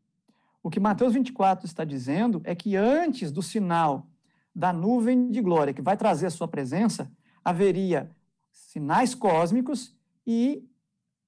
[0.62, 4.06] O que Mateus 24 está dizendo é que antes do sinal
[4.54, 7.10] da nuvem de glória que vai trazer a sua presença,
[7.44, 8.10] haveria
[8.52, 9.94] sinais cósmicos
[10.26, 10.64] e,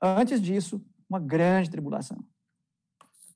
[0.01, 2.19] antes disso, uma grande tribulação.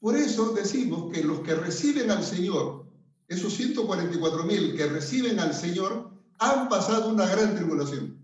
[0.00, 2.86] Por eso decimos que los que reciben al Señor,
[3.28, 8.18] esos 144 mil que reciben al Señor, han pasado una gran tribulación.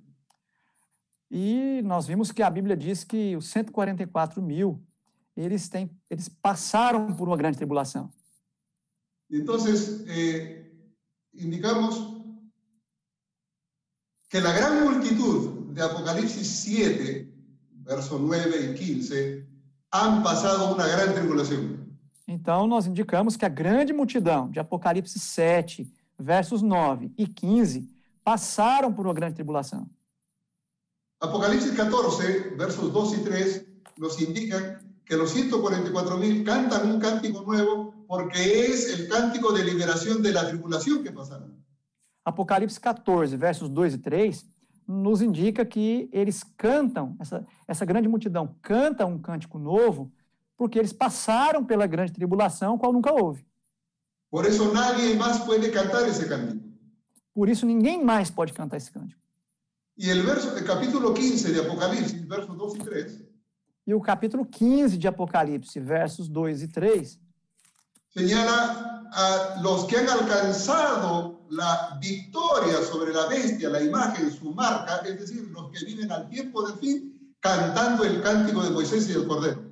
[1.31, 4.81] E nós vimos que a Bíblia diz que os 144 mil,
[5.37, 8.11] eles, têm, eles passaram por uma grande tribulação.
[9.29, 10.66] Entonces, eh,
[11.39, 12.17] indicamos
[14.29, 17.33] que la gran multitud de Apocalipsis 7,
[17.85, 19.47] versos 9 y 15,
[19.91, 21.87] han pasado una gran tribulación.
[22.29, 27.89] Então, nós indicamos que a grande multidão de Apocalipse 7, versos 9 e 15,
[28.25, 29.89] passaram por uma grande tribulação.
[31.21, 33.67] Apocalipsis 14, versos 2 y 3,
[33.99, 39.65] nos indican que los 144 mil cantan un cántico nuevo porque es el cántico de
[39.65, 41.57] liberación de la tribulación que pasaron.
[42.25, 44.47] Apocalipse 14, versos 2 e 3,
[44.87, 50.13] nos indica que eles cantam, essa, essa grande multidão canta um cântico novo,
[50.57, 53.45] porque eles passaram pela grande tribulação, qual nunca houve.
[54.31, 56.65] Por eso nadie más puede cantar ese cántico.
[57.33, 59.21] Por isso, ninguém mais pode cantar esse cântico.
[59.97, 63.27] Y el verso, el capítulo 15 de Apocalipsis, versos 2 y 3,
[63.87, 67.21] E o capítulo 15 de Apocalipse, versos 2 e 3,
[68.17, 74.97] señala a los que han alcanzado la victoria sobre la bestia, la imagen, su marca,
[75.05, 79.13] es decir, los que viven al tiempo del fin, cantando el cántico de Moisés y
[79.13, 79.67] del Cordero.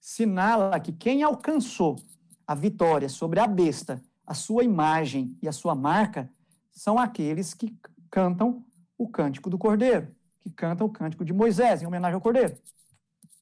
[0.00, 1.96] sinala que quem alcançou
[2.46, 6.30] a vitória sobre a besta, a sua imagem e a sua marca,
[6.72, 7.76] são aqueles que
[8.10, 8.64] cantam
[8.96, 10.08] o cântico do Cordeiro,
[10.40, 12.56] que cantam o cântico de Moisés, em homenagem ao Cordeiro.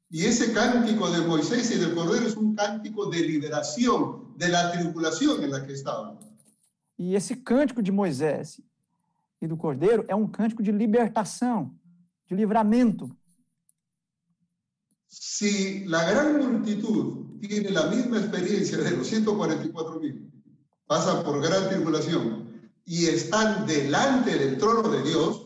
[0.09, 4.71] Y ese cántico de Moisés y del Cordero es un cántico de liberación de la
[4.71, 6.19] tribulación en la que estaban.
[6.99, 8.61] E esse cântico de Moisés
[9.41, 11.75] e do Cordeiro é um cântico de libertação,
[12.27, 13.15] de livramento.
[15.09, 20.31] Si la gran multitud tiene la misma experiencia de los 144 mil,
[20.87, 25.43] pasan por gran tribulación y están delante del trono de Dios,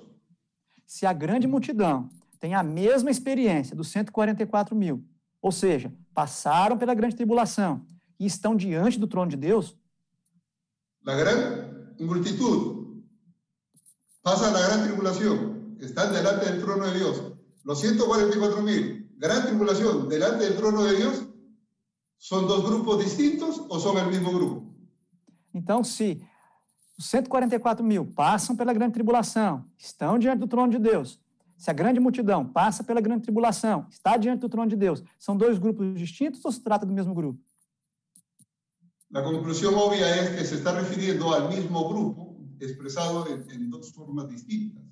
[0.86, 2.11] Se a grande multidão
[2.41, 5.05] tem a mesma experiência dos 144 mil,
[5.41, 7.86] ou seja, passaram pela grande tribulação
[8.18, 9.76] e estão diante do trono de Deus,
[11.03, 13.03] la gran multitud
[14.22, 17.32] pasa la gran tribulación, están delante del trono de Dios.
[17.64, 21.26] Los 144 mil, gran tribulación, delante del trono de Dios,
[22.18, 24.66] ¿son dos grupos distintos o son el mismo grupo?
[25.53, 26.22] Então, se
[26.99, 31.20] os 144 mil passam pela grande tribulação, estão diante do trono de Deus.
[31.61, 35.36] Se a grande multidão passa pela grande tribulação, está diante do trono de Deus, são
[35.36, 37.38] dois grupos distintos ou se trata do mesmo grupo?
[39.11, 43.90] La conclusión obvia es que se está refiriendo al mismo grupo expresado en, en dos
[43.90, 44.82] formas distintas.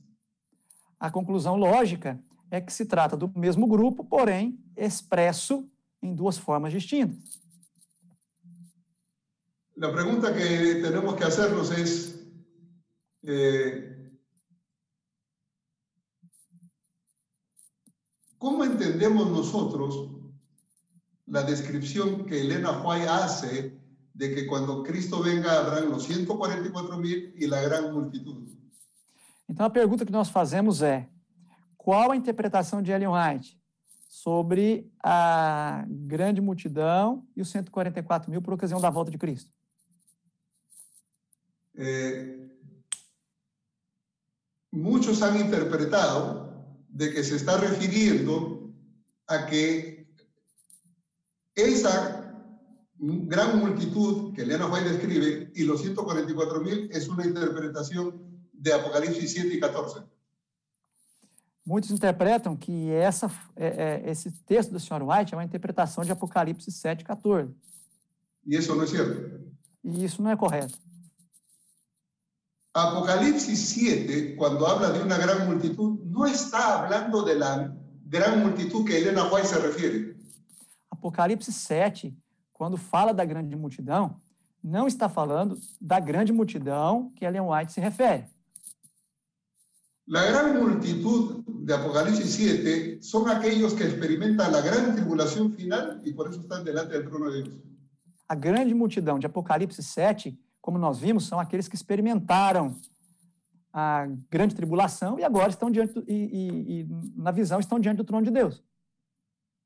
[1.01, 5.67] A conclusão lógica é que se trata do mesmo grupo, porém expresso
[6.03, 7.41] em duas formas distintas.
[9.75, 12.19] La pregunta que tenemos que hacernos es,
[13.25, 13.98] eh,
[18.39, 20.11] ¿cómo entendemos nosotros
[21.27, 23.79] la descripción que Elena White hace
[24.15, 28.49] de que cuando Cristo venga habrán los 144 mil y la gran multitud?
[29.49, 31.09] Então a pergunta que nós fazemos é:
[31.77, 33.59] qual a interpretação de Ellen White
[34.09, 39.51] sobre a grande multidão e os 144 mil por ocasião da volta de Cristo?
[41.77, 42.49] Eh,
[44.73, 46.48] muchos han interpretado
[46.99, 48.75] de que se está refiriendo
[49.29, 50.05] a que
[51.55, 52.35] esa
[52.99, 58.21] gran multitud que Elena White describe y los 144 mil es una interpretación
[58.53, 60.01] de Apocalipsis 7 y 14.
[61.65, 65.03] Muitos interpretam que essa, é, é, esse texto do Sr.
[65.03, 67.55] White é uma interpretação de Apocalipse 7, 14.
[68.45, 69.39] Y eso no es cierto.
[69.85, 70.77] E isso não é correto.
[72.75, 77.73] Apocalipsis 7, cuando habla de una gran multitud, no está hablando de la
[78.05, 80.17] gran multitud que Elena White se refiere.
[80.91, 82.13] Apocalipse 7,
[82.53, 84.21] quando fala da grande multidão,
[84.63, 88.27] não está falando da grande multidão que Ellen White se refere.
[90.09, 96.15] La gran multitud de Apocalipsis 7 son aquellos que experimentan la gran tribulación final y
[96.15, 97.59] por eso están delante del trono de Dios.
[98.27, 102.75] A grande multidão de Apocalipse 7, como nós vimos, são aqueles que experimentaram
[103.79, 107.99] a grande tribulação e agora estão diante do, e, e, e, na visão estão diante
[107.99, 108.55] do trono de Deus.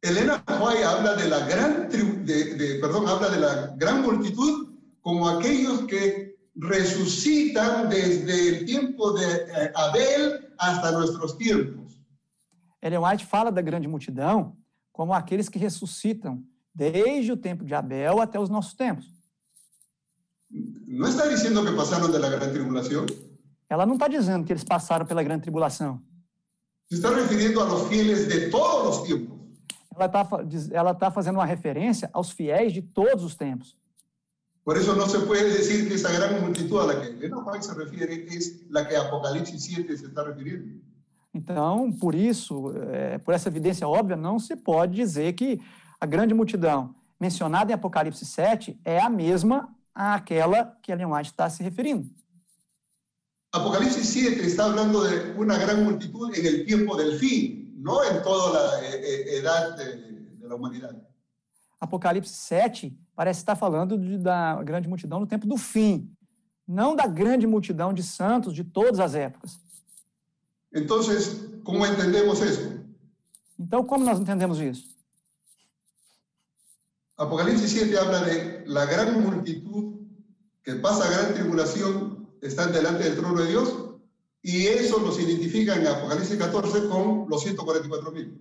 [0.03, 3.53] Elena White habla de la gran de, de- perdón, habla de la
[3.83, 4.55] gran multitud
[5.01, 11.97] como aquellos que resucitan desde el tiempo de eh, Abel hasta nuestros tiempos.
[12.83, 14.57] Ellen White fala da grande multidão
[14.93, 16.45] como aqueles que ressuscitam
[16.75, 19.07] desde o tempo de Abel até os nossos tempos.
[20.87, 23.07] No está diciendo que pasaron de la gran tribulación,
[23.73, 25.99] Ela não está dizendo que eles passaram pela grande tribulação.
[26.93, 29.39] se está refiriendo a los fieles de todos los tiempos.
[29.97, 30.29] Ela está
[30.73, 33.75] ela tá fazendo uma referência aos fiéis de todos os tempos.
[34.63, 38.27] Por eso no se puede decir que esa gran multitud a que White se refiere
[38.29, 40.83] es la que Apocalipsis 7 se está refiriendo.
[41.33, 45.59] Então, por isso, é, por essa evidência óbvia, não se pode dizer que
[45.99, 51.49] a grande multidão mencionada em Apocalipse 7 é a mesma àquela que Ellen White está
[51.49, 52.07] se referindo.
[53.53, 58.23] Apocalipsis 7 está hablando de una gran multitud en el tiempo del fin, no en
[58.23, 59.97] toda la eh, eh, edad de,
[60.39, 60.97] de la humanidad.
[61.79, 66.11] Apocalipse 7 parece estar falando de, da grande multidão no tempo do fim,
[66.67, 69.61] não da grande multidão de santos de todas as épocas.
[70.73, 72.81] Entonces, ¿cómo entendemos eso?
[73.59, 74.97] Então, como nós entendemos isso?
[77.19, 80.01] Apocalipsis 7 habla de la gran multitud
[80.65, 82.12] que pasa gran tribulación,
[82.43, 83.93] están delante del trono de Dios,
[84.43, 88.39] y eso los identifica en Apocalipsis 14 con los 144 mil.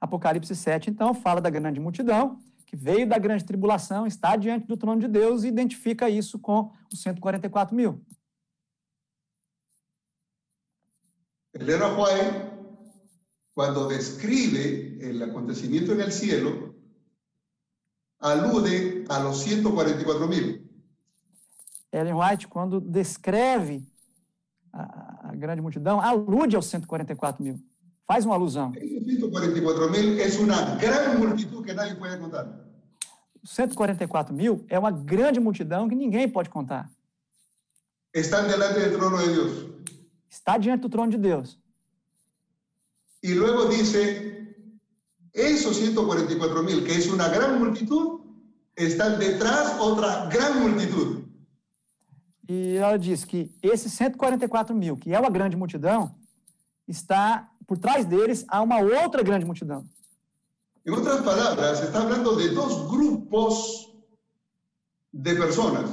[0.00, 4.76] Apocalipse 7, então, fala da grande multidão, que veio da grande tribulação, está diante do
[4.76, 8.02] trono de Deus e identifica isso com os 144 mil.
[11.52, 12.50] Elena White,
[13.52, 16.74] cuando describe el acontecimiento en el cielo,
[18.20, 20.69] alude a los 144 mil.
[21.92, 23.82] Ellen White, quando descreve
[24.72, 27.60] a, a grande multidão, alude aos 144 mil.
[28.06, 28.72] Faz uma alusão.
[28.74, 32.46] Esos 144 mil es una gran multitud que nadie puede contar.
[33.42, 36.90] Os 144 mil é uma grande multidão que ninguém pode contar.
[38.12, 39.70] Están delante del trono de Dios.
[40.28, 41.58] Está diante do trono de Deus.
[43.22, 44.56] Y luego dice,
[45.32, 48.20] esos 144 mil, que es una gran multitud,
[48.74, 51.29] están detrás otra gran multitud.
[52.52, 56.16] E ela diz que esses 144 mil, que é uma grande multidão,
[56.88, 59.84] está por trás deles há uma outra grande multidão.
[60.84, 63.94] En otras palabras, se está hablando de dos grupos
[65.12, 65.90] de personas.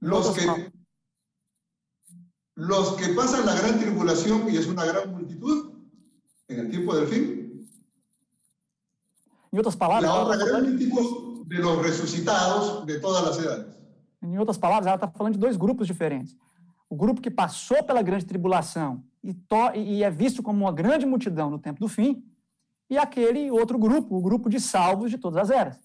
[0.00, 0.72] Los Otras que,
[2.56, 5.74] los que pasan la gran tribulación, y es una gran multitud,
[6.48, 7.22] en el tiempo del fin.
[9.52, 13.24] Em outras palavras, La ela otra está gran falando, multitud de los resucitados de todas
[13.24, 13.83] las edades.
[14.24, 16.36] Em outras palavras, ela está falando de dois grupos diferentes.
[16.88, 19.34] O grupo que passou pela grande tribulação e,
[19.76, 22.24] e é visto como uma grande multidão no tempo do fim,
[22.88, 25.78] e aquele outro grupo, o grupo de salvos de todas as eras.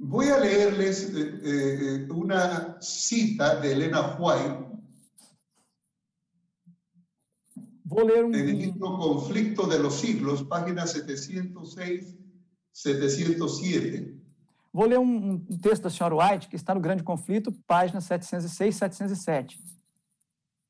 [0.00, 4.68] Voy a leerles eh, eh, una cita de Elena White
[7.88, 12.18] Vou ler um, en el um, libro Conflicto de los Siglos, páginas 706,
[12.70, 14.17] 707.
[14.78, 18.76] Vou ler um, um texto da senhora White, que está no Grande Conflito, páginas 706
[18.76, 19.60] e 707.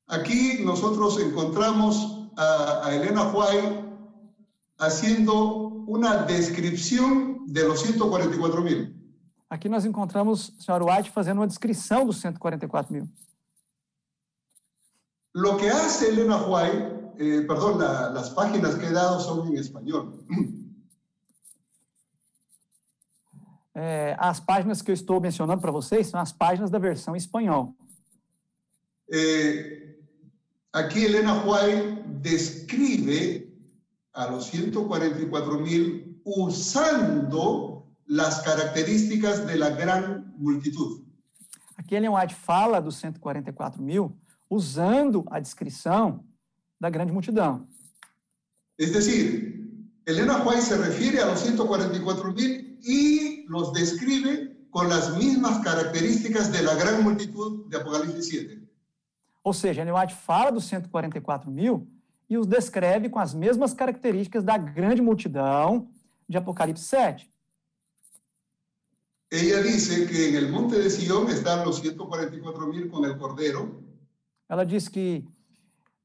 [0.07, 3.85] Aquí nosotros encontramos a, a Elena White
[4.79, 5.35] haciendo
[5.87, 8.95] una descripción de los 144 mil.
[9.47, 13.07] Aqui nós encontramos a senhora White fazendo uma descrição dos 144 mil.
[15.35, 19.57] Lo que hace Elena White, eh, perdón, la- las páginas que he dado son en
[19.57, 20.25] español.
[23.81, 27.73] É, as páginas que eu estou mencionando para vocês são as páginas da versão espanhol.
[29.09, 29.95] Eh,
[30.73, 33.49] aquí Elena White describe
[34.11, 41.05] a los 144 mil usando las características de la gran multitud.
[41.77, 44.13] Aqui Ellen White fala dos 144 mil
[44.49, 46.25] usando a descrição
[46.77, 47.65] da grande multidão.
[48.77, 49.65] Es decir,
[50.05, 56.51] Elena White se refiere a los 144 mil y los describe con las mismas características
[56.51, 58.69] de la gran multitud de Apocalipsis 7.
[59.43, 61.87] Ou seja, Ellen White fala dos 144 mil
[62.29, 65.89] e os descreve com as mesmas características da grande multidão
[66.27, 67.29] de Apocalipse 7.
[69.31, 73.89] Ella dice que en el monte de Sion están los 144 mil con el Cordero,
[74.49, 75.23] Ela diz que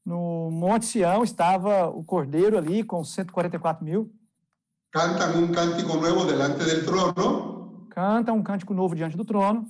[0.05, 4.13] no Monte Sião estava o cordeiro ali com os 144 mil,
[4.95, 9.67] cantan un cántico nuevo delante del trono, canta um cântico novo diante do trono,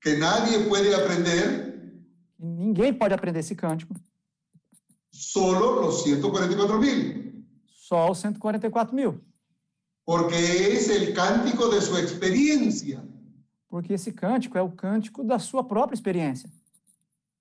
[0.00, 2.02] que nadie puede aprender,
[2.38, 3.94] ninguém pode aprender esse cântico,
[5.10, 9.20] solo los 144 mil, só os 144 mil,
[10.02, 13.04] porque es el cántico de su experiencia,
[13.68, 16.48] porque esse cântico é o cântico da sua própria experiência.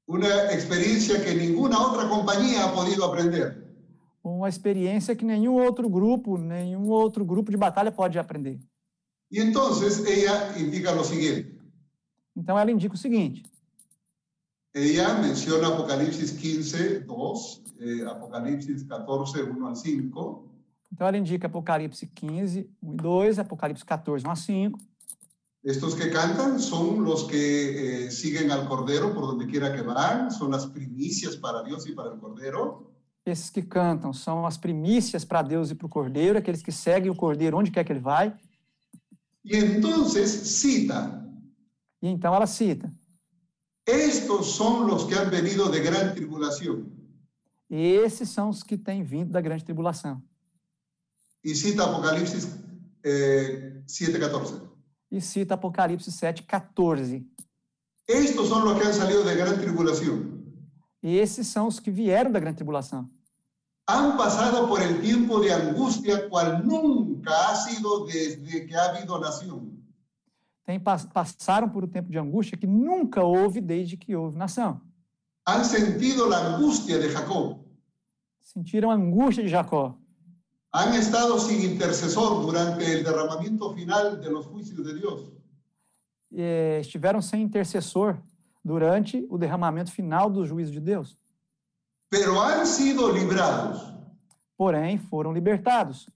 [0.07, 3.64] una experiencia que ninguna otra compañía ha podido aprender.
[4.27, 8.59] Uma experiência que nenhum outro grupo, nenhum outro grupo de batalha pode aprender.
[9.29, 11.55] Y entonces ella indica lo siguiente.
[12.35, 13.43] Então ela indica o seguinte:
[14.73, 20.55] Ella menciona Apocalipsis 15, 2, eh, Apocalipsis 14, 1 al 5,
[20.91, 24.79] então ela indica Apocalipse 15, 1 e 2, Apocalipse 14, 1 a 5.
[25.63, 30.31] Estos que cantan son los que eh, siguen al Cordero por donde quiera que van,
[30.31, 32.94] son las primicias para Dios y para el Cordero.
[33.25, 37.09] Esses que cantam são as primícias para Deus e para o Cordeiro, aqueles que seguem
[37.09, 38.37] o Cordeiro onde quer que ele vai.
[39.43, 41.23] Y entonces cita,
[42.01, 42.91] E então ela cita:
[43.85, 46.91] estos son los que han venido de gran tribulación.
[47.69, 50.21] esses são os que têm vindo da grande tribulação.
[51.43, 52.47] Y cita Apocalipsis
[53.03, 54.61] eh, 7:14.
[55.11, 57.23] E cita Apocalipse 7, 14.
[58.07, 60.43] Estos son los que han salido de gran tribulación.
[61.01, 63.09] E esses são os que vieram da grande tribulação.
[63.87, 69.19] Han pasado por el tiempo de angustia cual nunca ha sido desde que ha habido
[69.19, 69.71] nación.
[70.65, 74.81] Tem, pas- passaram por um tempo de angústia que nunca houve desde que houve nação.
[75.47, 77.59] Han sentido la angustia de Jacob.
[78.41, 79.95] Sentiram a angústia de Jacó.
[80.73, 85.31] Han estado sin intercesor durante el derramamiento final de los juicios de Dios.
[86.37, 88.17] eh, estiveram sem intercessor
[88.63, 91.15] durante o derramamento final do juízo de Deus.
[92.17, 93.93] Pero han sido librados.
[94.57, 96.07] Porém, foram libertados.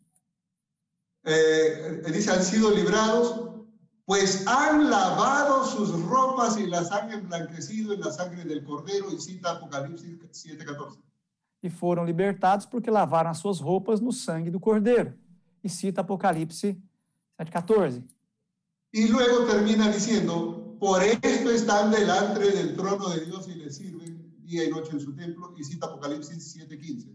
[1.26, 3.66] Eh, dice, han sido librados,
[4.06, 9.12] pues han lavado sus ropas y las han emblanquecido en la sangre del cordero.
[9.12, 10.98] Y cita Apocalipsis 7:14.
[11.62, 15.14] E foram libertados porque lavaram as suas roupas no sangue do Cordeiro.
[15.62, 16.78] E cita Apocalipse
[17.38, 18.02] 7,14.
[18.94, 23.70] Y luego termina diciendo, por esto están delante del trono de Dios y le
[24.50, 25.54] día y noche en su templo.
[25.58, 27.08] Y cita Apocalipsis 7:15.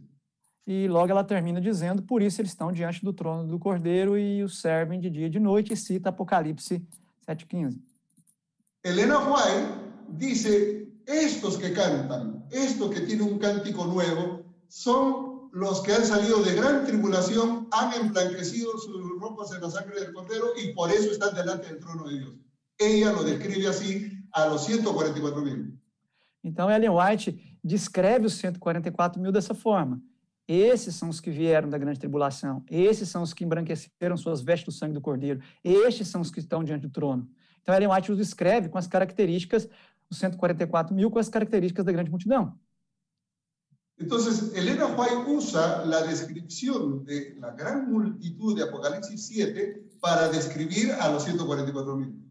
[0.67, 4.43] E logo ela termina dizendo: Por isso eles estão diante do trono do Cordeiro e
[4.43, 5.75] o servem de dia e de noite.
[5.75, 6.83] E cita Apocalipse
[7.29, 7.79] 7,15.
[8.83, 15.93] Elena White dice, estos que cantan, estos que tienen un cántico nuevo, son los que
[15.93, 20.75] han salido de gran tribulación, han emblanquecido sus ropas en la sangre del cordero y
[20.75, 22.35] por eso están delante del trono de Dios.
[22.77, 25.81] Ella lo describe así a los 144 mil.
[26.45, 30.01] Então, Ellen White descreve os 144 mil dessa forma.
[30.47, 32.63] Esses são os que vieram da grande tribulação.
[32.71, 35.41] Esses são os que embranqueceram suas vestes do sangue do cordeiro.
[35.65, 37.27] Estes são os que estão diante do trono.
[37.63, 39.67] Então, Ellen White os descreve com as características,
[40.11, 42.59] os 144 mil, com as características da grande multidão.
[43.99, 50.93] Entonces, Elena White usa la descripción de la gran multitud de Apocalipsis 7 para describir
[50.93, 52.24] a los 144 mil.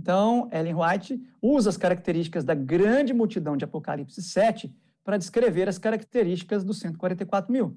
[0.00, 4.74] Então, Ellen White usa as características da grande multidão de Apocalipse 7
[5.04, 7.76] para descrever as características dos 144 mil.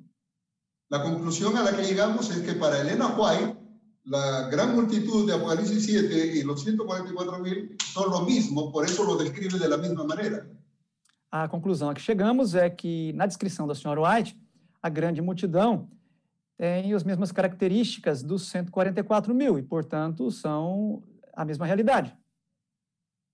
[0.89, 3.57] La conclusión a la que llegamos es que para Elena White,
[4.05, 9.03] la gran multitud de Apocalipsis 7 y los 144 mil son lo mismo, por eso
[9.03, 10.47] lo describe de la misma manera.
[11.29, 14.37] A conclusão a que chegamos é que, na descrição da senhora White,
[14.81, 15.89] a grande multidão
[16.57, 21.01] tem as mesmas características dos 144 mil e, portanto, são
[21.35, 22.15] a mesma realidade.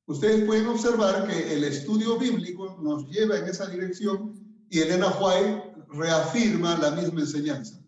[0.07, 4.33] Ustedes pueden observar que el estudio bíblico nos lleva en esa dirección
[4.69, 7.79] y Elena White reafirma la misma enseñanza.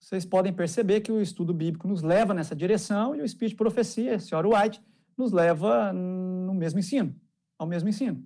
[0.00, 3.58] Vocês podem perceber que o estudo bíblico nos leva nessa direção e o Espírito de
[3.58, 4.82] Profecia, a senhora White,
[5.16, 7.14] nos leva no mesmo ensino,
[7.58, 8.20] ao mesmo ensino.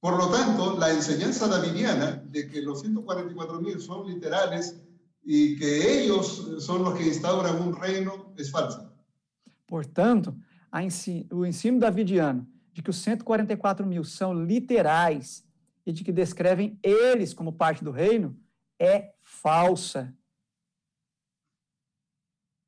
[0.00, 4.80] Por lo tanto, la enseñanza davidiana de que los 144 mil son literales
[5.24, 8.91] y que ellos son los que instauran un reino es falsa.
[9.72, 10.36] Portanto,
[10.70, 15.48] a ensi- o ensino davidiano de que os 144 mil são literais
[15.86, 18.38] e de que descrevem eles como parte do reino
[18.78, 20.14] é falsa.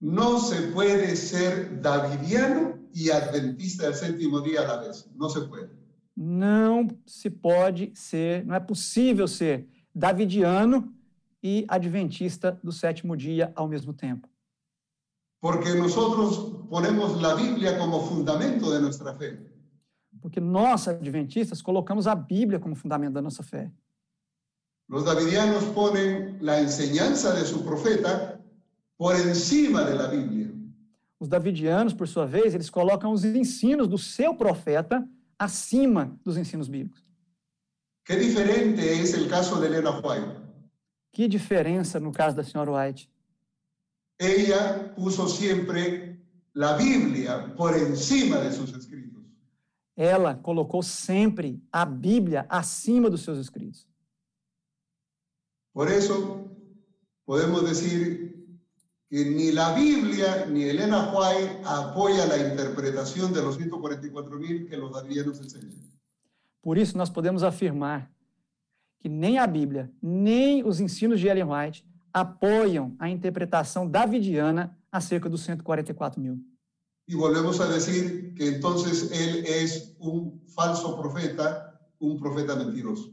[0.00, 5.06] No se puede ser davidiano y adventista del séptimo día a la vez.
[5.14, 5.68] No se puede.
[6.16, 10.90] Não se pode ser, não é possível ser davidiano
[11.42, 14.26] e adventista do sétimo dia ao mesmo tempo.
[15.44, 19.38] Porque nosotros ponemos la Biblia como fundamento de nuestra fe.
[20.22, 23.70] Porque nós, adventistas, colocamos a Bíblia como fundamento da nossa fé.
[24.88, 28.40] Los davidianos ponen la enseñanza de su profeta
[28.96, 30.50] por encima de la Biblia.
[31.20, 35.06] Os davidianos, por sua vez, eles colocam os ensinos do seu profeta
[35.38, 37.04] acima dos ensinos bíblicos.
[38.02, 40.40] Qué diferente es el caso de Elena White.
[41.12, 43.12] Que diferença no caso da senhora White.
[44.18, 46.20] Ella puso siempre
[46.52, 49.22] la Biblia por encima de sus escritos.
[49.96, 53.88] Ela colocou sempre a Bíblia acima dos seus escritos.
[55.72, 56.50] Por eso
[57.24, 58.34] podemos decir
[59.08, 64.76] que ni la Biblia ni Elena White apoya la interpretación de los 144 mil que
[64.76, 65.72] los davidianos enseñan.
[66.60, 68.10] Por isso, nós podemos afirmar
[68.98, 71.84] que nem a Bíblia, nem os ensinos de Ellen White
[72.14, 76.38] apoiam a interpretação davidiana acerca dos 144 mil.
[77.06, 83.12] Y volvemos a decir que entonces él es un falso profeta, un profeta mentiroso.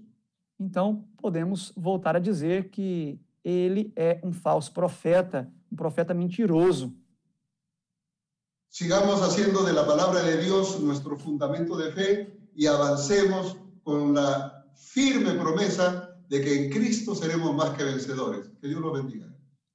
[0.57, 6.93] Então, podemos voltar a dizer que ele é um falso profeta, um profeta mentiroso.
[8.69, 14.63] Sigamos haciendo de la palabra de Dios nuestro fundamento de fe y avancemos con la
[14.75, 18.47] firme promesa de que en Cristo seremos más que vencedores.
[18.61, 19.27] Que Dios los bendiga.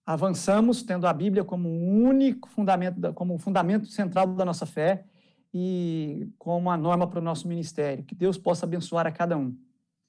[0.07, 5.05] Avançamos tendo a Bíblia como único fundamento, como fundamento central da nossa fé
[5.53, 8.05] e como a norma para o nosso ministério.
[8.05, 9.55] Que Deus possa abençoar a cada um.